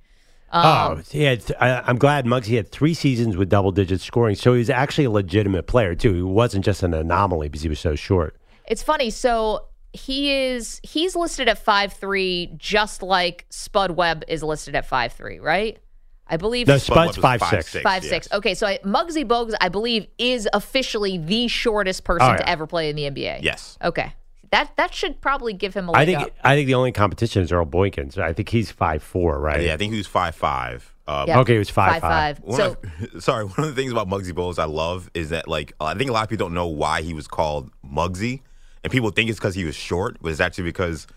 [0.52, 1.44] Um, oh, he had.
[1.60, 5.06] I, I'm glad Muggsy had three seasons with double digit scoring, so he was actually
[5.06, 6.14] a legitimate player too.
[6.14, 8.36] He wasn't just an anomaly because he was so short.
[8.68, 9.10] It's funny.
[9.10, 14.86] So he is he's listed at five three, just like Spud Webb is listed at
[14.86, 15.80] five three, right?
[16.28, 17.76] I believe No, Spud's five six.
[17.82, 18.28] Five six.
[18.32, 22.38] Okay, so I, Muggsy Bogues, I believe, is officially the shortest person Oh, yeah.
[22.38, 23.40] to ever play in the NBA.
[23.42, 23.78] Yes.
[23.84, 24.14] Okay.
[24.52, 26.20] That that should probably give him a I leg think.
[26.22, 26.30] up.
[26.44, 28.18] I think the only competition is Earl Boykins.
[28.18, 29.62] I think he's five four, right?
[29.62, 30.94] Yeah, I think he was five five.
[31.08, 31.40] Uh, Yeah.
[31.40, 32.38] Okay, he was five five.
[32.38, 32.40] Five-five.
[32.44, 32.78] One So
[33.16, 35.94] of, sorry, one of the things about Muggsy Bogues I love is that like I
[35.96, 38.42] think a lot of people don't know why he was called Muggsy,
[38.84, 41.08] and people think it's because he was short, but it's actually because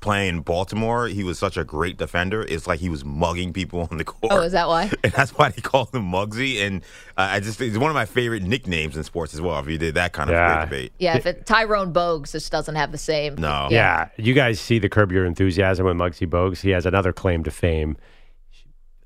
[0.00, 2.42] playing Baltimore, he was such a great defender.
[2.42, 4.32] It's like he was mugging people on the court.
[4.32, 4.90] Oh, is that why?
[5.04, 6.60] And that's why they called him Muggsy.
[6.66, 6.82] And
[7.16, 9.58] uh, I just it's one of my favorite nicknames in sports as well.
[9.58, 10.54] If you did that kind of Yeah.
[10.56, 13.34] great debate, yeah, if it, Tyrone Bogues just doesn't have the same.
[13.36, 14.08] no, Yeah.
[14.16, 16.60] you guys see the Curb Your Enthusiasm with Muggsy Bogues.
[16.60, 17.96] He has another claim to fame.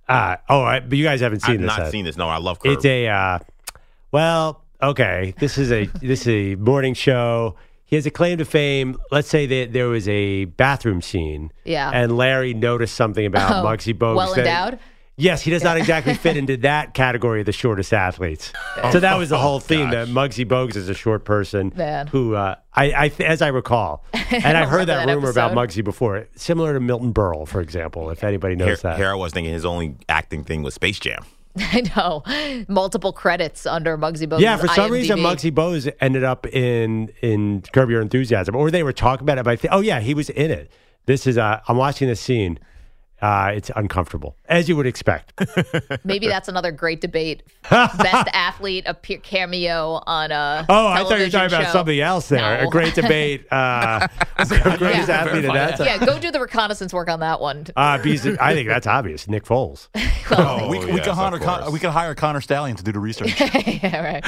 [0.09, 1.67] Uh, oh, I, but you guys haven't seen I've this.
[1.69, 2.17] not uh, seen this.
[2.17, 2.73] No, I love Curb.
[2.73, 3.39] It's a uh,
[4.11, 5.33] well, okay.
[5.39, 7.57] This is a this is a morning show.
[7.93, 8.97] He has a claim to fame.
[9.11, 11.53] Let's say that there was a bathroom scene.
[11.67, 11.91] Yeah.
[11.93, 14.17] And Larry noticed something about Oh, Muggsy Bogues.
[14.17, 14.79] well that- endowed?
[15.19, 18.51] Yes, he does not exactly fit into that category of the shortest athletes.
[18.93, 22.07] so that was the whole theme that Muggsy Bogues is a short person Man.
[22.07, 25.83] who, uh, I, I, as I recall, and I've heard that, that rumor about episode.
[25.83, 28.97] Muggsy before, similar to Milton Berle, for example, if anybody knows Here, that.
[28.97, 31.27] here I was thinking his only acting thing was Space Jam.
[31.59, 32.23] I know.
[32.69, 34.41] Multiple credits under Muggsy Bogues.
[34.41, 35.23] yeah, for some reason, IMDb.
[35.23, 39.45] Muggsy Bogues ended up in in Curb Your Enthusiasm, or they were talking about it.
[39.45, 40.71] But I think, oh yeah, he was in it.
[41.07, 42.59] This is uh, I'm watching this scene.
[43.23, 45.33] Uh, it's uncomfortable, as you would expect.
[46.05, 47.45] Maybe that's another great debate.
[47.71, 51.73] Best athlete appear cameo on a Oh, I thought you were television talking about show.
[51.73, 52.61] something else there.
[52.61, 52.67] No.
[52.67, 53.47] A great debate.
[53.53, 54.09] Uh,
[54.79, 55.25] greatest Yeah.
[55.25, 55.79] athlete in that.
[55.79, 57.67] Yeah, go do the reconnaissance work on that one.
[57.77, 59.29] Uh, because I think that's obvious.
[59.29, 59.89] Nick Foles.
[60.33, 62.99] Oh, we, we, yes, could hire, Con- we could hire Connor Stalion to do the
[62.99, 63.39] research.
[63.39, 64.25] yeah, right.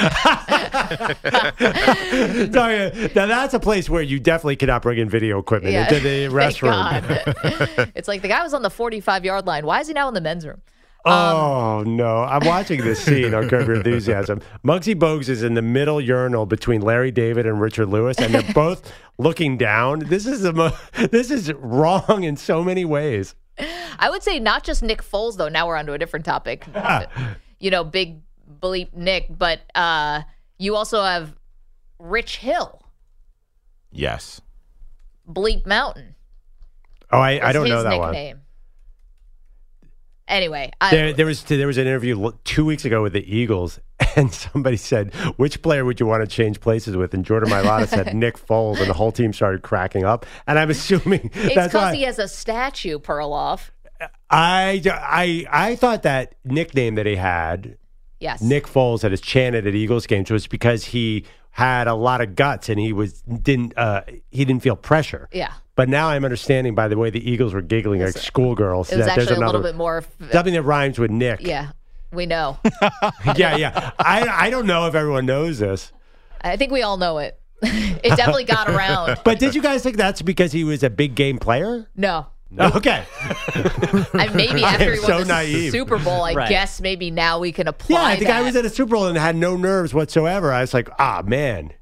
[2.52, 5.88] Sorry, now that's a place where you definitely cannot bring in video equipment Yeah.
[5.88, 7.90] into the restroom.
[7.94, 9.64] It's like the guy was on the 45 yard line.
[9.64, 10.60] Why is he now in the men's room?
[11.06, 12.18] Oh no!
[12.18, 14.42] I'm watching this scene on Curb Your Enthusiasm.
[14.62, 18.52] Muggsy Bogues is in the middle urinal between Larry David and Richard Lewis, and they're
[18.54, 20.00] both looking down.
[20.00, 20.76] This is the mo-
[21.10, 23.34] this is wrong in so many ways.
[23.98, 25.48] I would say not just Nick Foles, though.
[25.48, 26.66] Now we're on to a different topic.
[27.58, 28.20] you know, big
[28.60, 30.22] bleep Nick, but uh,
[30.58, 31.34] you also have
[31.98, 32.82] Rich Hill,
[33.92, 34.42] Yes.
[35.26, 36.16] Bleep Mountain.
[37.10, 38.40] Oh, I, I don't know that one.
[40.26, 43.78] Anyway, I, There, there was there was an interview two weeks ago with the Eagles,
[44.16, 47.86] and somebody said, "Which player would you want to change places with?" And Jordan Mailata
[47.86, 50.24] said Nick Foles, and the whole team started cracking up.
[50.46, 53.70] And I'm assuming it's because he has a statue, Perloff.
[54.30, 57.76] I, I I thought that nickname that he had,
[58.18, 58.40] Yes.
[58.40, 62.34] Nick Foles, that is chanted at Eagles games was because he had a lot of
[62.34, 65.28] guts and he was didn't uh, he didn't feel pressure.
[65.32, 65.52] Yeah.
[65.76, 69.06] But now I'm understanding by the way the Eagles were giggling like schoolgirls It was
[69.06, 70.02] that there's actually a another little bit more.
[70.32, 71.42] something that rhymes with Nick.
[71.42, 71.70] Yeah,
[72.10, 72.58] we know.
[73.36, 73.92] yeah, yeah.
[74.00, 75.92] I I don't know if everyone knows this.
[76.40, 77.38] I think we all know it.
[77.62, 79.20] it definitely got around.
[79.24, 81.88] But did you guys think that's because he was a big game player?
[81.94, 82.26] No.
[82.58, 83.04] Okay.
[84.14, 85.72] I, maybe after am he won so the naive.
[85.72, 86.48] Super Bowl, I Right.
[86.48, 88.30] guess maybe now we can apply Yeah, the that.
[88.30, 90.52] guy was at a Super Bowl and had no nerves whatsoever.
[90.52, 91.72] I was like, ah, man,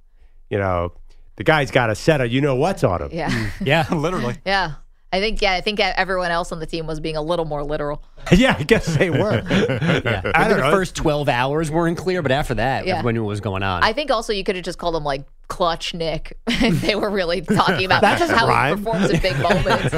[0.48, 0.92] you know,
[1.36, 3.10] the guy's got a set of you know what's on him.
[3.12, 3.50] Yeah.
[3.62, 4.36] yeah, literally.
[4.46, 4.74] Yeah.
[5.12, 7.62] I think yeah, I think everyone else on the team was being a little more
[7.62, 8.02] literal.
[8.32, 9.42] yeah, I guess they were.
[9.50, 9.50] yeah.
[9.50, 10.70] I Maybe don't the know.
[10.70, 12.94] first 12 hours weren't clear, but after that, Yeah.
[12.98, 13.82] everyone knew what was going on.
[13.84, 17.10] I think also you could have just called him like Clutch Nick if they were
[17.10, 18.78] really talking about That doesn't how rhyme.
[18.78, 19.94] he performs in big moments.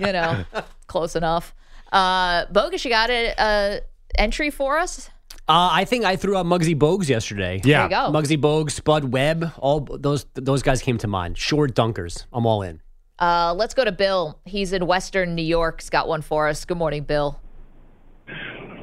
[0.00, 0.44] you know,
[0.86, 1.54] close enough.
[1.90, 3.80] Uh, Bogush, you got a, a
[4.18, 5.08] entry for us?
[5.48, 7.58] Uh, I think I threw out Muggsy Bogues yesterday.
[7.64, 7.88] Yeah.
[7.88, 8.18] There you go.
[8.18, 11.38] Muggsy Bogues, Spud Webb, all those those guys came to mind.
[11.38, 12.26] Short dunkers.
[12.34, 12.82] I'm all in.
[13.18, 14.38] Uh, let's go to Bill.
[14.44, 15.80] He's in Western New York.
[15.80, 16.64] He's got one for us.
[16.64, 17.40] Good morning, Bill.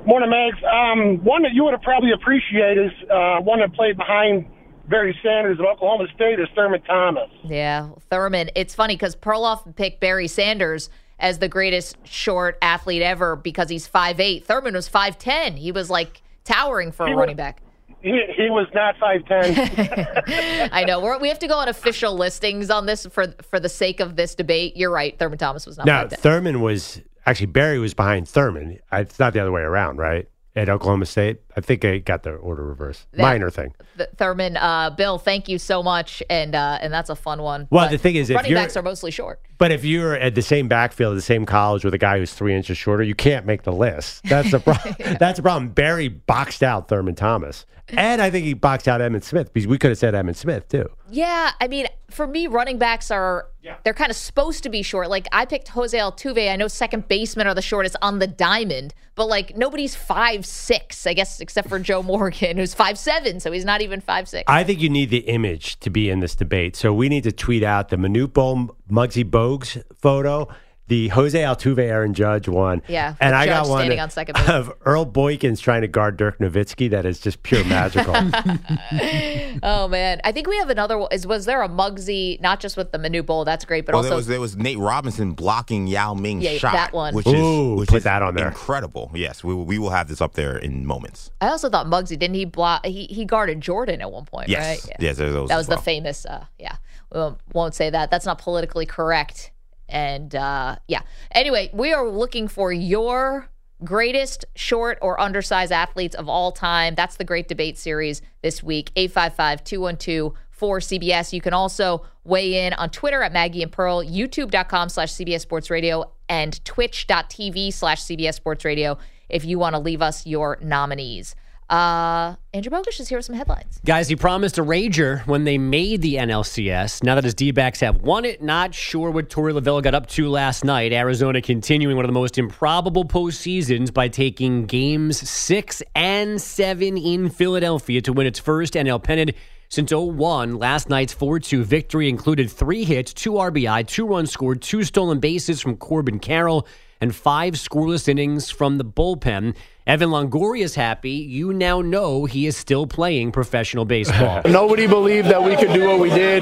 [0.05, 0.57] Morning, Mags.
[0.63, 4.45] Um, one that you would have probably appreciated is uh, one that played behind
[4.87, 7.29] Barry Sanders of Oklahoma State is Thurman Thomas.
[7.43, 8.51] Yeah, Thurman.
[8.55, 13.87] It's funny because Perloff picked Barry Sanders as the greatest short athlete ever because he's
[13.87, 14.43] 5'8.
[14.43, 15.57] Thurman was 5'10.
[15.57, 17.61] He was like towering for a was- running back.
[18.05, 20.69] He, he was not 5'10.
[20.71, 20.99] I know.
[20.99, 24.15] We're, we have to go on official listings on this for for the sake of
[24.15, 24.77] this debate.
[24.77, 25.17] You're right.
[25.17, 26.17] Thurman Thomas was not No, 5'10.
[26.19, 28.77] Thurman was actually Barry was behind Thurman.
[28.91, 30.29] It's not the other way around, right?
[30.57, 33.07] At Oklahoma State, I think I got the order reversed.
[33.11, 33.73] That- Minor thing.
[33.97, 37.67] Th- Thurman, uh, Bill, thank you so much, and uh, and that's a fun one.
[37.69, 39.41] Well, But the thing is, if running you're- backs are mostly short.
[39.57, 42.33] But if you're at the same backfield, at the same college with a guy who's
[42.33, 44.23] three inches shorter, you can't make the list.
[44.25, 44.95] That's the problem.
[45.19, 45.69] That's the problem.
[45.69, 49.77] Barry boxed out Thurman Thomas, and I think he boxed out Emmitt Smith because we
[49.77, 50.89] could have said Emmitt Smith too.
[51.09, 53.47] Yeah, I mean, for me, running backs are
[53.83, 55.09] they're kind of supposed to be short.
[55.09, 56.51] Like I picked Jose Altuve.
[56.51, 61.05] I know second basemen are the shortest on the diamond, but like nobody's five six,
[61.05, 64.43] I guess, except for Joe Morgan, who's five seven, so he's not even five six.
[64.47, 66.75] I think you need the image to be in this debate.
[66.75, 70.47] So we need to tweet out the Manute Bol Muggsy Bogues photo,
[70.87, 72.81] the Jose Altuve Aaron Judge one.
[72.87, 74.47] Yeah, and I got one standing on second base.
[74.49, 76.89] of Earl Boykins trying to guard Dirk Nowitzki.
[76.91, 78.13] That is just pure magical.
[79.63, 80.97] oh man, I think we have another.
[80.97, 81.09] one.
[81.11, 82.39] Is was there a Muggsy?
[82.41, 84.55] Not just with the Manute Bol, that's great, but well, also there was there was
[84.57, 87.13] Nate Robinson blocking Yao Ming's Yeah, shot, that one.
[87.13, 87.33] which is
[87.79, 88.47] which put is that on there.
[88.47, 89.11] incredible.
[89.13, 91.31] Yes, we will- we will have this up there in moments.
[91.41, 92.85] I also thought Muggsy didn't he block?
[92.85, 94.95] He he guarded Jordan at one point, Yes, right?
[94.99, 95.77] yes, there's those that was well.
[95.77, 96.25] the famous.
[96.25, 96.75] Uh, yeah,
[97.11, 98.11] we won't, won't say that.
[98.11, 99.51] That's not politically correct.
[99.89, 101.01] And uh, yeah.
[101.31, 103.49] Anyway, we are looking for your
[103.83, 106.95] greatest short or undersized athletes of all time.
[106.95, 108.91] That's the Great Debate Series this week.
[108.95, 111.33] 855 212 4CBS.
[111.33, 115.69] You can also weigh in on Twitter at Maggie and Pearl, youtube.com slash CBS Sports
[115.69, 118.97] Radio, and twitch.tv slash CBS Sports Radio
[119.29, 121.35] if you want to leave us your nominees.
[121.69, 123.79] Uh, Andrew Bogush is here with some headlines.
[123.83, 127.03] Guys, he promised a rager when they made the NLCS.
[127.03, 130.05] Now that his D backs have won it, not sure what Torey Lovullo got up
[130.09, 130.93] to last night.
[130.93, 137.29] Arizona continuing one of the most improbable postseasons by taking games six and seven in
[137.29, 139.31] Philadelphia to win its first NL pennant
[139.69, 140.57] since 01.
[140.59, 145.19] Last night's 4 2 victory included three hits, two RBI, two runs scored, two stolen
[145.19, 146.67] bases from Corbin Carroll,
[147.01, 149.55] and five scoreless innings from the bullpen.
[149.87, 151.11] Evan Longoria is happy.
[151.11, 154.41] You now know he is still playing professional baseball.
[154.45, 156.41] Nobody believed that we could do what we did.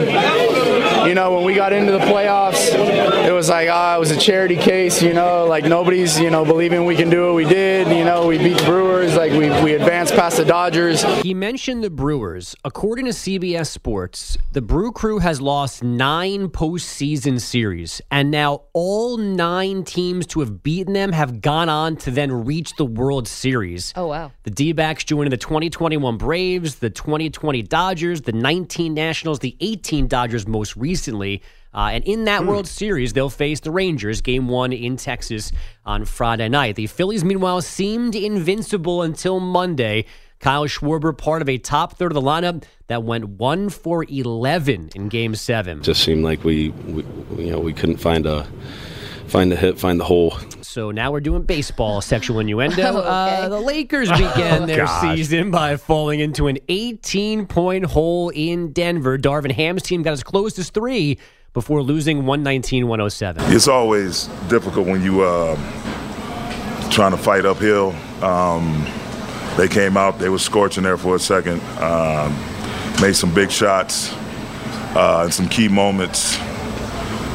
[1.05, 2.73] You know, when we got into the playoffs,
[3.27, 6.45] it was like, ah, it was a charity case, you know, like nobody's, you know,
[6.45, 7.89] believing we can do what we did.
[7.89, 11.03] You know, we beat the Brewers, like we, we advanced past the Dodgers.
[11.21, 12.55] He mentioned the Brewers.
[12.63, 19.17] According to CBS Sports, the Brew Crew has lost nine postseason series, and now all
[19.17, 23.93] nine teams to have beaten them have gone on to then reach the World Series.
[23.95, 24.31] Oh, wow.
[24.43, 30.07] The D backs joining the 2021 Braves, the 2020 Dodgers, the 19 Nationals, the 18
[30.07, 31.41] Dodgers most recently.
[31.73, 35.51] Uh, and in that World Series, they'll face the Rangers, game one in Texas
[35.85, 36.75] on Friday night.
[36.75, 40.05] The Phillies, meanwhile, seemed invincible until Monday.
[40.39, 44.91] Kyle Schwarber, part of a top third of the lineup that went one for 11
[44.93, 45.81] in game seven.
[45.81, 47.03] Just seemed like we, we
[47.37, 48.45] you know, we couldn't find a
[49.33, 50.37] find the hit, find the hole.
[50.61, 52.83] So now we're doing baseball sexual innuendo.
[52.83, 55.01] Oh, uh, the Lakers began Oh, their gosh.
[55.17, 59.17] season by falling into an 18 point hole in Denver.
[59.17, 61.17] Darvin Ham's team got as close as three
[61.53, 63.51] before losing 119 107.
[63.55, 65.55] It's always difficult when you uh,
[66.91, 67.95] trying to fight uphill.
[68.23, 68.85] Um,
[69.57, 72.31] they came out, they were scorching there for a second, um,
[73.01, 74.13] made some big shots
[74.95, 76.37] uh, in some key moments,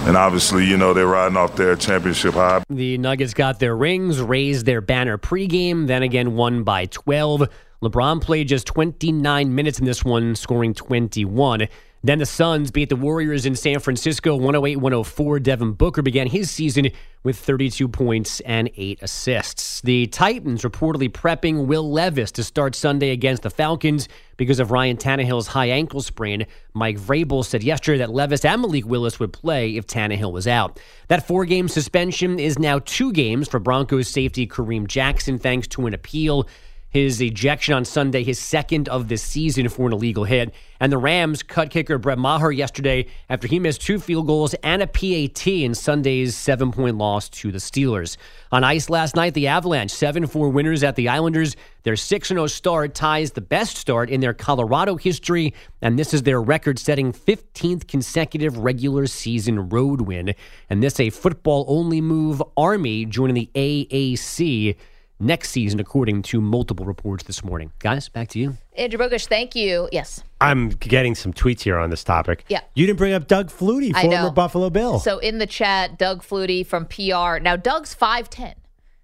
[0.07, 2.63] and obviously, you know, they're riding off their championship high.
[2.69, 7.49] The Nuggets got their rings, raised their banner pregame, then again won by 12.
[7.83, 11.69] LeBron played just 29 minutes in this one, scoring 21.
[12.03, 15.41] Then the Suns beat the Warriors in San Francisco 108 104.
[15.41, 16.91] Devin Booker began his season
[17.25, 19.81] with 32 points and 8 assists.
[19.81, 24.97] The Titans reportedly prepping Will Levis to start Sunday against the Falcons because of Ryan
[24.97, 26.47] Tannehill's high ankle sprain.
[26.73, 30.79] Mike Vrabel said yesterday that Levis and Malik Willis would play if Tannehill was out.
[31.09, 35.87] That four game suspension is now two games for Broncos safety Kareem Jackson thanks to
[35.87, 36.49] an appeal.
[36.90, 40.55] His ejection on Sunday, his second of the season for an illegal hit.
[40.81, 44.81] And the Rams cut kicker Brett Maher yesterday after he missed two field goals and
[44.81, 48.16] a PAT in Sunday's seven point loss to the Steelers.
[48.53, 51.57] On ice last night, the Avalanche, 7 4 winners at the Islanders.
[51.83, 56.22] Their 6 0 start ties the best start in their Colorado history, and this is
[56.22, 60.35] their record setting 15th consecutive regular season road win.
[60.70, 64.77] And this a football only move, Army joining the AAC
[65.21, 67.73] next season, according to multiple reports this morning.
[67.81, 68.57] Guys, back to you.
[68.77, 69.89] Andrew Bogush, thank you.
[69.93, 70.23] Yes.
[70.41, 72.45] I'm getting some tweets here on this topic.
[72.49, 72.61] Yeah.
[72.75, 74.31] You didn't bring up Doug Flutie, I former know.
[74.31, 74.99] Buffalo Bill.
[75.01, 77.41] So in the chat, Doug Flutie from PR.
[77.43, 78.55] Now, Doug's 5'10.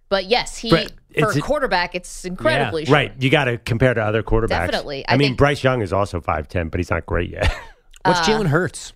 [0.08, 0.94] But yes, he But for
[1.28, 2.94] it's a a- quarterback, it's incredibly yeah, short.
[2.94, 3.12] right.
[3.22, 4.48] You got to compare to other quarterbacks.
[4.48, 5.06] Definitely.
[5.08, 7.52] I, I mean, think- Bryce Young is also 5'10, but he's not great yet.
[8.04, 8.92] What's Uh, Jalen Hurts?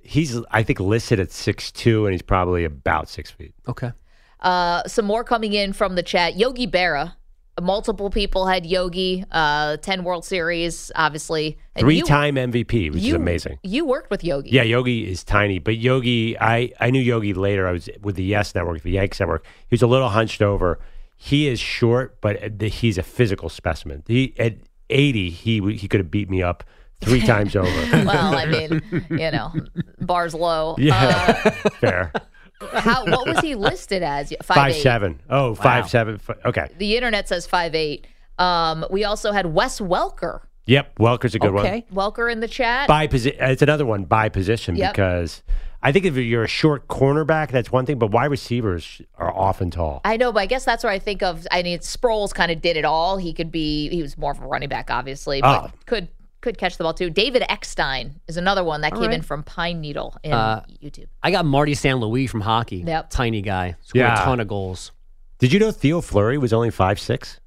[0.00, 3.52] He's, I think, listed at 6'2, and he's probably about six feet.
[3.68, 3.92] Okay.
[4.40, 6.36] Uh, some more coming in from the chat.
[6.36, 7.14] Yogi Berra.
[7.60, 9.24] Multiple people had Yogi.
[9.32, 11.58] Uh, Ten World Series, obviously.
[11.74, 13.58] And Three you- time MVP, which is amazing.
[13.64, 14.50] You worked with Yogi.
[14.50, 17.66] Yeah, Yogi is tiny, but Yogi, I, I knew Yogi later.
[17.66, 19.44] I was with the Yes Network, the Yanks Network.
[19.68, 20.78] He was a little hunched over.
[21.16, 24.04] He is short, but the- he's a physical specimen.
[24.06, 24.54] He at
[24.88, 26.62] eighty, he he could have beat me up
[27.00, 27.68] three times over.
[28.06, 29.52] well, I mean, you know,
[30.00, 30.76] bars low.
[30.78, 31.32] yeah,
[31.80, 32.12] fair.
[32.60, 33.04] Uh, how?
[33.04, 34.32] What was he listed as?
[34.42, 34.82] Five, Five eight.
[34.82, 35.20] seven.
[35.30, 36.18] Oh, five seven.
[36.18, 36.68] Fi- Okay.
[36.78, 38.06] The internet says five eight.
[38.38, 40.40] Um, we also had Wes Welker.
[40.66, 40.96] Yep.
[40.98, 41.82] Welker's a good one.
[41.92, 42.88] Welker in the chat.
[42.88, 44.92] By position, it's another one by position Yep.
[44.92, 45.42] because
[45.82, 49.70] I think if you're a short cornerback, that's one thing, but wide receivers are often
[49.70, 50.00] tall.
[50.04, 51.46] I know, but I guess that's where I think of.
[51.50, 53.16] I mean, Sproles kind of did it all.
[53.16, 53.88] He could be.
[53.88, 55.70] He was more of a running back, obviously, but Oh.
[55.86, 56.08] could
[56.40, 57.10] could catch the ball too.
[57.10, 59.16] David Eckstein is another one that All came right.
[59.16, 61.06] in from Pine Needle in Uh, YouTube.
[61.22, 61.98] I got Marty St.
[61.98, 62.84] Louis from hockey.
[62.86, 63.10] Yep.
[63.10, 63.76] Tiny guy.
[63.82, 64.20] Scored Yeah.
[64.20, 64.92] a ton of goals.
[65.38, 67.40] Did you know Theo Fleury was only five six?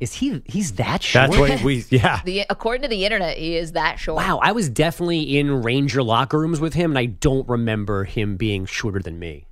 [0.00, 0.40] Is he?
[0.46, 1.30] He's that short.
[1.30, 1.84] That's what we.
[1.90, 2.20] Yeah.
[2.24, 4.16] The according to the internet, he is that short.
[4.16, 8.36] Wow, I was definitely in Ranger locker rooms with him, and I don't remember him
[8.38, 9.46] being shorter than me.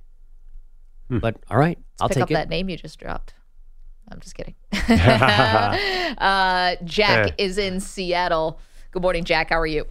[1.07, 2.33] But all right, I'll Pick take up it.
[2.35, 3.33] that name you just dropped.
[4.11, 4.55] I'm just kidding.
[6.17, 8.59] uh, Jack is in Seattle.
[8.91, 9.51] Good morning, Jack.
[9.51, 9.85] How are you?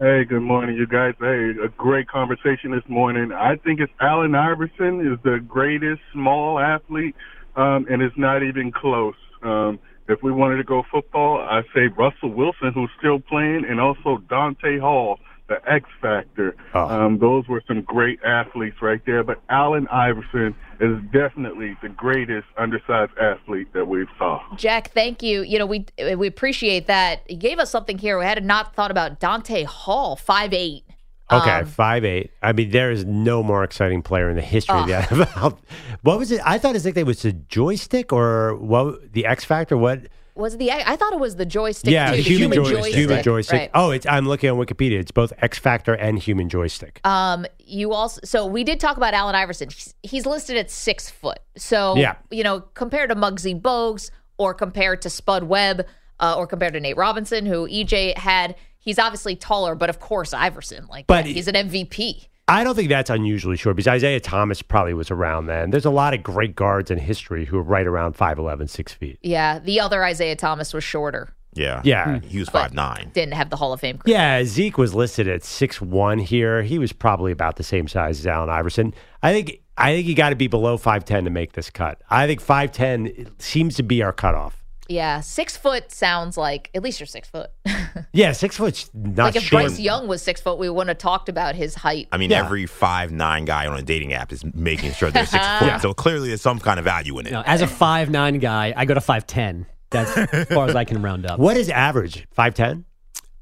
[0.00, 1.12] Hey, good morning, you guys.
[1.20, 3.30] Hey, a great conversation this morning.
[3.30, 7.14] I think it's Allen Iverson is the greatest small athlete,
[7.56, 9.14] um, and it's not even close.
[9.42, 13.80] Um, if we wanted to go football, I say Russell Wilson, who's still playing, and
[13.80, 16.56] also Dante Hall, the X Factor.
[16.74, 19.22] Um, those were some great athletes right there.
[19.22, 24.42] But Allen Iverson is definitely the greatest undersized athlete that we've saw.
[24.56, 25.42] Jack, thank you.
[25.42, 25.86] You know, we
[26.16, 27.22] we appreciate that.
[27.26, 28.18] He gave us something here.
[28.18, 30.84] We had not thought about Dante Hall, five eight.
[31.30, 32.30] Okay, Um, five eight.
[32.42, 34.92] I mean, there is no more exciting player in the history of the
[35.24, 35.58] NFL.
[36.02, 36.40] What was it?
[36.44, 39.12] I thought his nickname was the joystick or what?
[39.12, 39.76] The X Factor?
[39.76, 40.02] What?
[40.36, 41.92] Was the I thought it was the joystick.
[41.92, 42.94] yeah, too, the human, human, joystick.
[42.94, 43.58] Human joystick.
[43.60, 43.70] Right.
[43.74, 44.06] Oh, it's.
[44.06, 44.98] I'm looking on Wikipedia.
[45.00, 47.00] It's both X Factor and human joystick.
[47.06, 49.70] Um, you also so we did talk about Allen Iverson.
[49.70, 51.38] He's, he's listed at six foot.
[51.56, 52.16] So Yeah.
[52.30, 55.86] you know, compared to Muggsy Bogues or compared to Spud Webb
[56.20, 59.74] uh, or compared to Nate Robinson, who EJ had, he's obviously taller.
[59.74, 62.28] But of course, Iverson, like, But yeah, he's an MVP.
[62.48, 65.70] I don't think that's unusually short because Isiah Thomas probably was around then.
[65.70, 69.18] There's a lot of great guards in history who are right around 5'11, 6 feet.
[69.22, 71.34] Yeah, the other Isaiah Thomas was shorter.
[71.54, 71.80] Yeah.
[71.84, 72.18] Yeah.
[72.18, 72.26] Hmm.
[72.26, 73.10] He was But five nine.
[73.14, 73.98] Didn't have the Hall of Fame.
[73.98, 74.14] Career.
[74.14, 76.62] Yeah, Zeke was listed at six one here.
[76.62, 78.92] He was probably about the same size as Allen Iverson.
[79.22, 82.02] I think I think you got to be below five ten to make this cut.
[82.10, 84.65] I think five ten seems to be our cutoff.
[84.88, 87.50] Yeah, six foot sounds like at least you're six foot.
[88.12, 89.64] Yeah, six foot's not like if short.
[89.64, 92.08] Bryce Young was six foot, we wouldn't have talked about his height.
[92.12, 92.44] I mean, Yeah.
[92.44, 95.66] every five nine guy on a dating app is making sure they're six foot.
[95.66, 95.78] Yeah.
[95.78, 97.32] So clearly, there's some kind of value in it.
[97.32, 99.66] No, as a five nine guy, I go to five ten.
[99.90, 101.38] That's as far as I can round up.
[101.38, 102.26] What is average?
[102.32, 102.84] Five ten?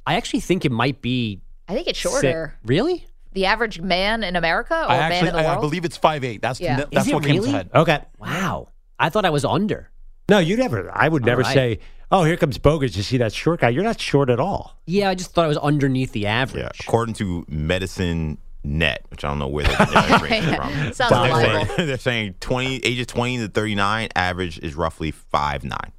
[0.06, 1.40] I actually think it might be.
[1.68, 2.54] I think it's si- shorter.
[2.64, 3.06] Really?
[3.32, 5.96] The average man in America or I man actually, in the I, I believe it's
[5.96, 6.42] five eight.
[6.42, 6.76] That's Yeah.
[6.92, 7.52] that's Is it what came to really?
[7.52, 7.70] head.
[7.74, 8.00] Okay.
[8.18, 8.68] Wow.
[8.98, 9.90] I thought I was under.
[10.28, 10.90] No, you never.
[10.92, 11.54] I would never right.
[11.54, 11.78] say,
[12.10, 13.68] "Oh, here comes Bogush." You see that short guy?
[13.68, 14.78] You're not short at all.
[14.86, 16.62] Yeah, I just thought I was underneath the average.
[16.62, 20.92] Yeah, according to Medicine Net, which I don't know where they're they're from.
[20.92, 25.92] Sounds they're saying, they're saying 20 ages 20 to 39 average is roughly five nine.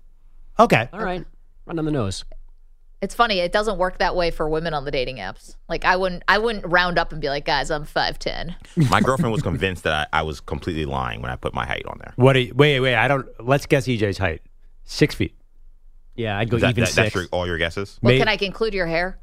[0.60, 0.90] Okay.
[0.92, 1.24] All right.
[1.66, 2.26] Run on the nose.
[3.06, 3.38] It's funny.
[3.38, 5.58] It doesn't work that way for women on the dating apps.
[5.70, 8.56] Like I wouldn't, I wouldn't round up and be like, guys, I'm five ten.
[8.90, 11.86] My girlfriend was convinced that I, I was completely lying when I put my height
[11.86, 12.14] on there.
[12.16, 12.36] What?
[12.36, 12.96] Are you, wait, wait.
[12.96, 13.28] I don't.
[13.40, 14.42] Let's guess EJ's height.
[14.86, 15.36] Six feet.
[16.16, 17.16] Yeah, I'd go that- even that- that's six.
[17.16, 18.00] your, all your guesses?
[18.02, 19.20] Well, May- can I include your hair?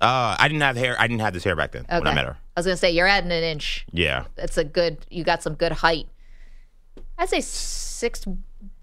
[0.00, 0.94] Uh, I didn't have hair.
[1.00, 2.36] I didn't have this hair back then when I met her.
[2.56, 3.84] I was gonna say you're adding an inch.
[3.90, 4.26] Yeah.
[4.36, 4.98] That's a good.
[5.10, 6.06] You got some good height.
[7.18, 8.24] I'd say six,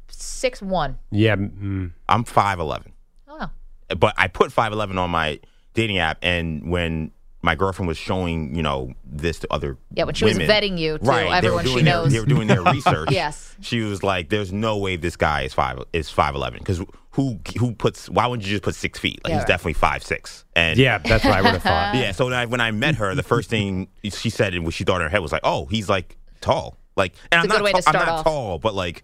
[0.09, 0.97] six one.
[1.09, 1.37] Yeah.
[1.37, 2.91] Mm, I'm five eleven.
[3.29, 3.49] Oh,
[3.97, 5.39] but I put 5'11 on my
[5.73, 7.11] dating app, and when
[7.43, 10.97] my girlfriend was showing, you know, this to other Yeah, when she was vetting you
[10.99, 12.11] to right, everyone she their- knows.
[12.13, 13.09] they were doing their research.
[13.11, 13.55] Yes.
[13.61, 16.81] she was like, "There's no way this guy is five is 5'11 because
[17.13, 18.09] who who puts?
[18.09, 19.19] Why wouldn't you just put six feet?
[19.23, 19.47] Like Yeah, he's right.
[19.47, 20.45] definitely five six.
[20.55, 21.95] And yeah, that's what I would have thought.
[21.95, 22.11] yeah.
[22.11, 24.83] So when I, when I met her, the first thing she said, and what she
[24.83, 27.59] thought in her head was like, "Oh, he's like tall." Like, and It's a I'm
[27.59, 28.23] good way not, to tall, I'm not off.
[28.23, 29.03] tall, but like,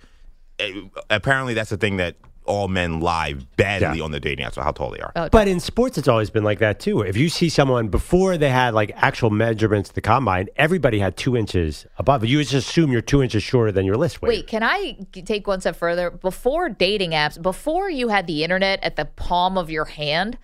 [0.60, 0.74] eh,
[1.10, 2.16] apparently that's the thing that
[2.48, 5.12] all men lie badly on the dating apps about how tall they are.
[5.16, 7.02] Oh, But in sports, it's always been like that too.
[7.02, 11.18] If you see someone before they had like actual measurements at the combine, everybody had
[11.18, 12.26] two inches above.
[12.26, 14.30] You just assume you're two inches shorter than your list weight.
[14.30, 16.10] Wait, can I take one step further?
[16.10, 20.38] Before dating apps, before you had the internet at the palm of your hand,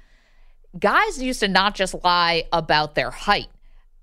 [0.78, 3.48] guys used to not just lie about their height.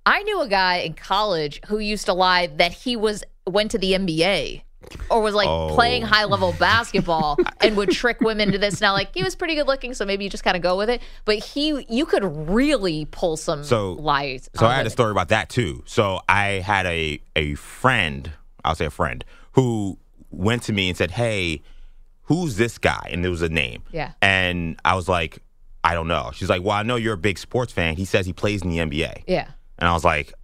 [0.07, 3.78] I knew a guy in college who used to lie that he was went to
[3.78, 4.62] the NBA
[5.11, 5.70] or was like Oh.
[5.74, 8.80] playing high level basketball and would trick women to this.
[8.80, 10.91] Now, like he was pretty good looking, so maybe you just kind of go with
[10.91, 11.01] it.
[11.24, 14.49] But he, you could really pull some So- lies.
[14.57, 15.82] So I had a story about that too.
[15.86, 18.30] So I had a a friend,
[18.64, 19.99] I'll say a friend, who
[20.30, 21.62] went to me and said, "Hey,
[22.24, 23.82] who's this guy?" And there was a name.
[23.93, 24.12] Yeah.
[24.22, 25.38] And I was like,
[25.82, 27.97] "I don't know." She's like, "Well, I know you're a big sports fan.
[27.97, 29.49] He says he plays in the NBA." Yeah.
[29.78, 30.34] And I was like,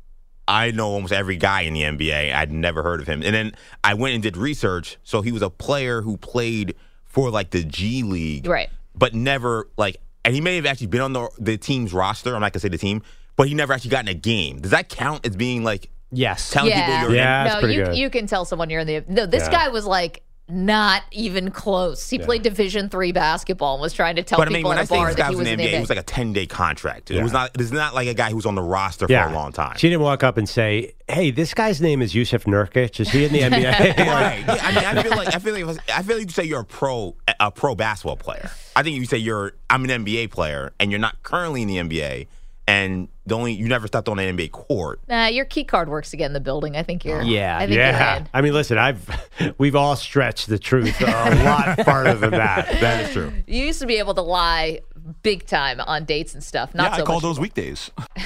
[0.49, 2.33] I know almost every guy in the NBA.
[2.35, 3.23] I'd never heard of him.
[3.23, 4.97] And then I went and did research.
[5.03, 6.75] So he was a player who played
[7.05, 8.71] for like the G League, Right.
[8.95, 12.35] but never like, and he may have actually been on the the team's roster.
[12.35, 13.03] I'm not gonna say the team,
[13.37, 14.61] but he never actually got in a game.
[14.61, 17.47] Does that count as being like yes, telling people you're in?
[17.47, 19.05] no, you you can tell someone you're in the.
[19.09, 19.51] No, this Yeah.
[19.51, 22.09] guy was like not even close.
[22.09, 24.79] He played Division three basketball and was trying to tell But I mean, people when
[24.79, 25.81] at I a say bar this that guy he was was in the NBA, it
[25.81, 27.11] was like a 10 day contract.
[27.11, 27.51] It was not.
[27.59, 29.77] It's not like a guy who was on the roster for a long time.
[29.77, 33.01] She didn't walk up and say, "Hey, this guy's name is Jusuf Nurkic.
[33.01, 34.45] Is he in the NBA?" right.
[34.47, 36.61] Yeah, I mean, I feel like I feel like I feel like you say you're
[36.61, 38.51] a pro a pro basketball player.
[38.77, 41.77] I think you say you're I'm an NBA player and you're not currently in the
[41.77, 42.29] NBA
[42.67, 45.01] and the only you never stepped on an NBA court.
[45.09, 46.77] Nah, your key card works again in the building.
[46.77, 47.23] I think you're.
[47.57, 48.25] I think You're yeah.
[48.33, 49.09] I mean, listen, I've
[49.59, 51.05] we've all stretched the truth a
[51.45, 52.81] lot farther than that.
[52.81, 53.33] That is true.
[53.47, 54.81] You used to be able to lie
[55.23, 56.75] big time on dates and stuff.
[56.75, 57.91] Not yeah, so I call much those weekdays.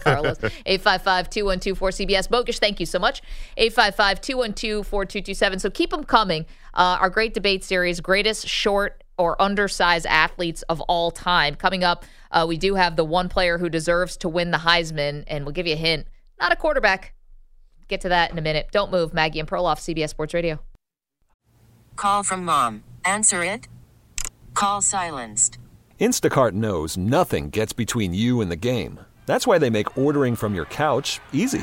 [0.00, 0.38] Carlos.
[0.38, 2.28] 855-212-4CBS.
[2.28, 3.22] Bogush, thank you so much.
[3.58, 5.60] 855-212-4227.
[5.60, 6.46] So keep them coming.
[6.74, 11.54] Uh, our great debate series, greatest short or undersized athletes of all time.
[11.54, 15.24] Coming up, uh, we do have the one player who deserves to win the Heisman,
[15.26, 16.06] and we'll give you a hint
[16.40, 17.14] not a quarterback.
[17.86, 18.68] Get to that in a minute.
[18.72, 19.12] Don't move.
[19.12, 20.60] Maggie and Perloff, CBS Sports Radio.
[21.96, 22.82] Call from mom.
[23.04, 23.68] Answer it.
[24.54, 25.58] Call silenced.
[26.00, 29.00] Instacart knows nothing gets between you and the game.
[29.26, 31.62] That's why they make ordering from your couch easy.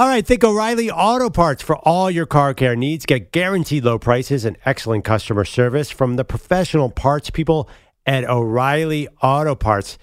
[0.00, 3.04] All right, think O'Reilly Auto Parts for all your car care needs.
[3.04, 7.68] Get guaranteed low prices and excellent customer service from the professional parts people
[8.06, 9.98] at O'Reilly Auto Parts.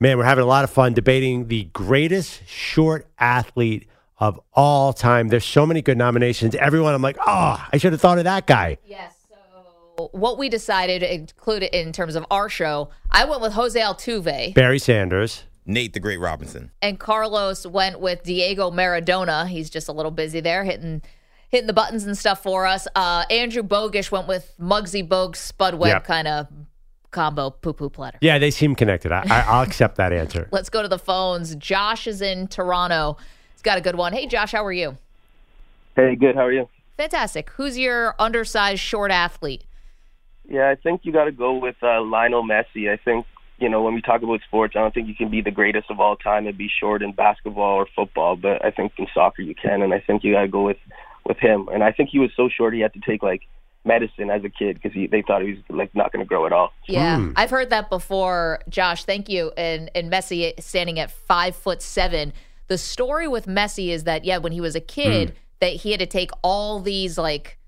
[0.00, 3.88] Man, we're having a lot of fun debating the greatest short athlete
[4.18, 5.28] of all time.
[5.28, 6.54] There's so many good nominations.
[6.54, 8.76] Everyone, I'm like, oh, I should have thought of that guy.
[8.84, 9.14] Yes.
[9.30, 13.54] So what we decided to include it in terms of our show, I went with
[13.54, 14.52] Jose Altuve.
[14.52, 15.44] Barry Sanders.
[15.68, 16.70] Nate the Great Robinson.
[16.82, 19.46] And Carlos went with Diego Maradona.
[19.46, 21.02] He's just a little busy there, hitting
[21.50, 22.88] hitting the buttons and stuff for us.
[22.96, 26.04] Uh, Andrew Bogush went with Muggsy Bogues, Spud Webb Yep.
[26.04, 26.48] kind of
[27.10, 28.18] combo poo poo platter.
[28.20, 29.12] Yeah, they seem connected.
[29.12, 30.48] I, I, I'll accept that answer.
[30.52, 31.54] Let's go to the phones.
[31.56, 33.16] Josh is in Toronto.
[33.52, 34.12] He's got a good one.
[34.12, 34.96] Hey, Josh, how are you?
[35.96, 36.34] Hey, good.
[36.34, 36.68] How are you?
[36.96, 37.50] Fantastic.
[37.50, 39.64] Who's your undersized short athlete?
[40.48, 42.90] Yeah, I think you got to go with uh, Lionel Messi.
[42.90, 43.26] I think
[43.58, 45.90] you know when we talk about sports, I don't think you can be the greatest
[45.90, 49.42] of all time and be short in basketball or football, but I think in soccer
[49.42, 50.78] you can, and I think you got to go with
[51.26, 51.68] with him.
[51.72, 53.42] And I think he was so short he had to take like
[53.84, 56.52] medicine as a kid because they thought he was like not going to grow at
[56.52, 56.72] all.
[56.88, 59.04] Yeah, I've heard that before, Josh.
[59.04, 59.52] Thank you.
[59.56, 62.32] And and Messi standing at five foot seven.
[62.68, 66.00] The story with Messi is that yeah, when he was a kid, that he had
[66.00, 67.58] to take all these like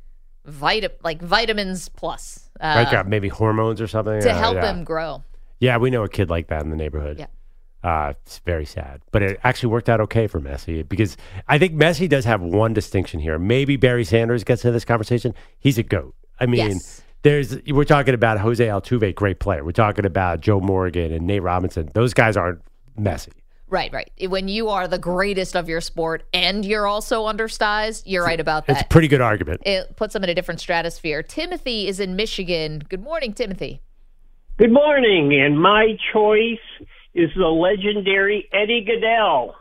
[0.44, 4.70] vita like vitamins plus uh, like uh, maybe hormones or something to Uh, help yeah.
[4.72, 5.22] him grow.
[5.60, 7.18] Yeah, we know a kid like that in the neighborhood.
[7.18, 7.26] Yeah.
[7.82, 11.16] Uh, it's very sad, but it actually worked out okay for Messi because
[11.48, 13.38] I think Messi does have one distinction here.
[13.38, 15.34] Maybe Barry Sanders gets into this conversation.
[15.58, 16.14] He's a goat.
[16.38, 17.00] I mean, Yes.
[17.22, 19.64] there's we're talking about Jose Altuve, great player.
[19.64, 21.90] We're talking about Joe Morgan and Nate Robinson.
[21.94, 22.60] Those guys aren't
[22.98, 23.30] Messi.
[23.66, 24.10] Right, right.
[24.28, 28.66] When you are the greatest of your sport and you're also undersized, you're right about
[28.66, 28.72] that.
[28.72, 29.62] It's a pretty good argument.
[29.64, 31.22] It puts them in a different stratosphere.
[31.22, 32.82] Timothy is in Michigan.
[32.88, 33.80] Good morning, Timothy.
[34.60, 36.58] Good morning, and my choice
[37.14, 39.54] is the legendary Eddie Gaedel.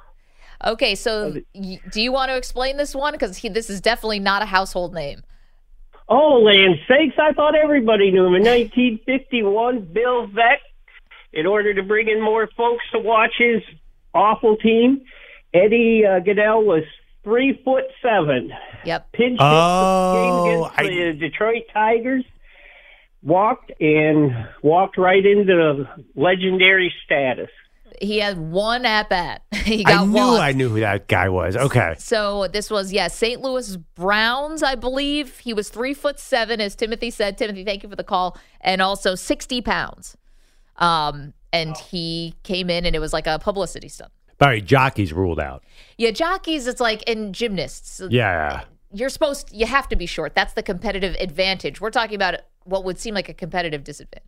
[0.65, 1.37] Okay, so
[1.89, 3.13] do you want to explain this one?
[3.13, 5.23] Because this is definitely not a household name.
[6.09, 8.35] Oh, land sakes, I thought everybody knew him.
[8.35, 10.57] In 1951, Bill Veeck,
[11.31, 13.61] in order to bring in more folks to watch his
[14.13, 15.03] awful team,
[15.53, 16.83] Eddie uh, Gaedel was
[17.23, 18.51] three foot seven.
[18.83, 19.13] Yep.
[19.13, 22.25] Pinch hit Oh, the game against the Detroit Tigers.
[23.21, 25.83] Walked and walked right into
[26.15, 27.49] legendary status.
[28.01, 29.41] He had one at bat.
[29.53, 30.41] he I got knew one.
[30.41, 31.57] I knew who that guy was.
[31.57, 31.95] Okay.
[31.97, 33.41] So this was yeah, St.
[33.41, 35.39] Louis Browns, I believe.
[35.39, 37.37] He was three foot seven, as Timothy said.
[37.37, 40.15] Timothy, thank you for the call, and also sixty pounds.
[40.77, 44.11] Um, and he came in, and it was like a publicity stunt.
[44.41, 45.63] All right, jockeys ruled out.
[45.97, 48.01] Yeah, jockeys, it's like in gymnasts.
[48.09, 48.63] Yeah,
[48.93, 50.35] you're supposed you have to be short.
[50.35, 51.81] That's the competitive advantage.
[51.81, 52.35] We're talking about
[52.69, 54.23] what would seem like a competitive disadvantage.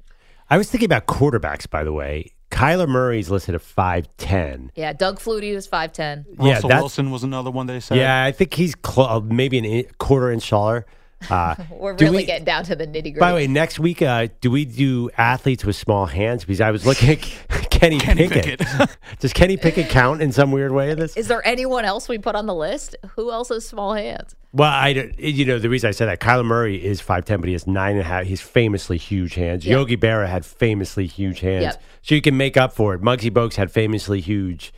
[0.50, 2.32] I was thinking about quarterbacks, by the way.
[2.50, 4.72] Kyler Murray's listed at 5'10.
[4.76, 6.26] Yeah, Doug Flutie was 5'10.
[6.40, 7.98] Yeah, Russell that's- Wilson was another one they said.
[7.98, 10.86] Yeah, I think he's cl- uh, maybe a quarter inch taller.
[11.30, 13.20] Uh, We're really we- getting down to the nitty gritty.
[13.20, 16.44] By the way, next week, uh, do we do athletes with small hands?
[16.46, 17.22] Because I was looking at
[17.70, 18.62] Kenny, Pickett.
[19.20, 21.16] Does Kenny Pickett count in some weird way this?
[21.18, 22.96] Is there anyone else we put on the list?
[23.16, 24.36] Who else has small hands?
[24.54, 27.40] Well, I don't- you know the reason I said that Kyler Murray is five ten,
[27.40, 28.26] but he has nine and a half.
[28.26, 29.66] He's famously huge hands.
[29.66, 29.78] Yeah.
[29.78, 31.84] Yogi Berra had famously huge hands, Yep.
[32.02, 33.02] so you can make up for it.
[33.02, 34.74] Muggsy Bogues had famously huge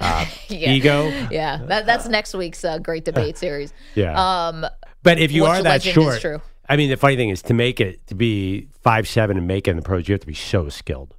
[0.00, 0.70] uh, Yeah.
[0.72, 1.08] ego.
[1.30, 3.72] Yeah, that, that's next week's uh, great debate series.
[3.94, 4.12] Yeah.
[4.48, 4.66] Um,
[5.02, 6.40] But if you which are that short, true.
[6.68, 9.66] I mean, the funny thing is to make it to be five seven and make
[9.68, 11.14] it in the pros, you have to be so skilled.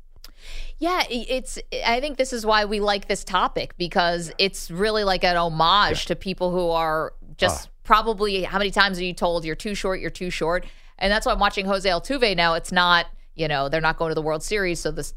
[0.79, 1.59] Yeah, i- it's.
[1.86, 6.05] I think this is why we like this topic because it's really like an homage
[6.07, 7.71] to people who are just ah.
[7.84, 8.43] probably.
[8.43, 9.99] How many times are you told you're too short?
[9.99, 10.65] You're too short,
[10.99, 12.55] and that's why I'm watching Jose Altuve now.
[12.55, 13.05] It's not.
[13.36, 15.13] You know, they're not going to the World Series, so this.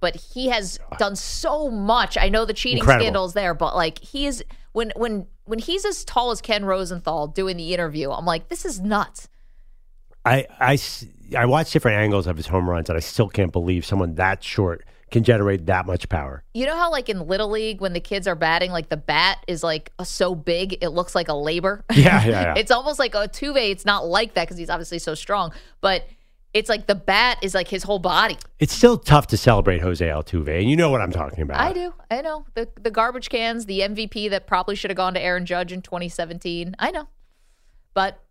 [0.00, 2.16] But he has done so much.
[2.16, 3.04] I know the cheating Incredible.
[3.04, 6.64] scandal is there, but like he is when when when he's as tall as Ken
[6.64, 9.28] Rosenthal doing the interview, I'm like, this is nuts.
[10.24, 10.78] I, I,
[11.36, 14.44] I watched different angles of his home runs, and I still can't believe someone that
[14.44, 16.44] short can generate that much power.
[16.52, 19.38] You know how like in little league when the kids are batting, like the bat
[19.48, 21.82] is like so big it looks like a labor.
[21.92, 22.54] Yeah, yeah, yeah.
[22.58, 23.70] it's almost like Altuve.
[23.70, 26.06] It's not like that because he's obviously so strong, but
[26.54, 28.36] it's like the bat is like his whole body.
[28.58, 31.60] It's still tough to celebrate Jose Altuve, and you know what I'm talking about.
[31.60, 31.92] I do.
[32.10, 35.46] I know the the garbage cans, the MVP that probably should have gone to Aaron
[35.46, 36.74] Judge in 2017.
[36.78, 37.08] I know,
[37.94, 38.22] but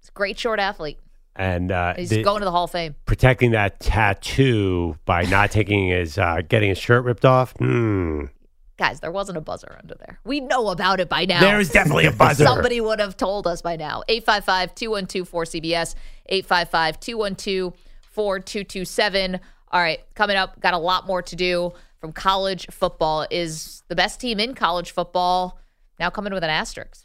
[0.00, 0.98] it's a great short athlete.
[1.34, 2.94] And uh, He's the- going to the Hall of Fame.
[3.06, 7.52] protecting that tattoo by not taking his uh, getting his shirt ripped off.
[7.58, 8.26] Hmm.
[8.82, 10.18] Guys, there wasn't a buzzer under there.
[10.24, 11.38] We know about it by now.
[11.38, 12.44] There is definitely a buzzer.
[12.44, 14.02] Somebody would have told us by now.
[14.08, 15.94] 855 212 4CBS,
[16.26, 17.74] 855 212
[18.10, 19.38] 4227.
[19.70, 23.24] All right, coming up, got a lot more to do from college football.
[23.30, 25.60] Is the best team in college football
[26.00, 27.04] now coming with an asterisk?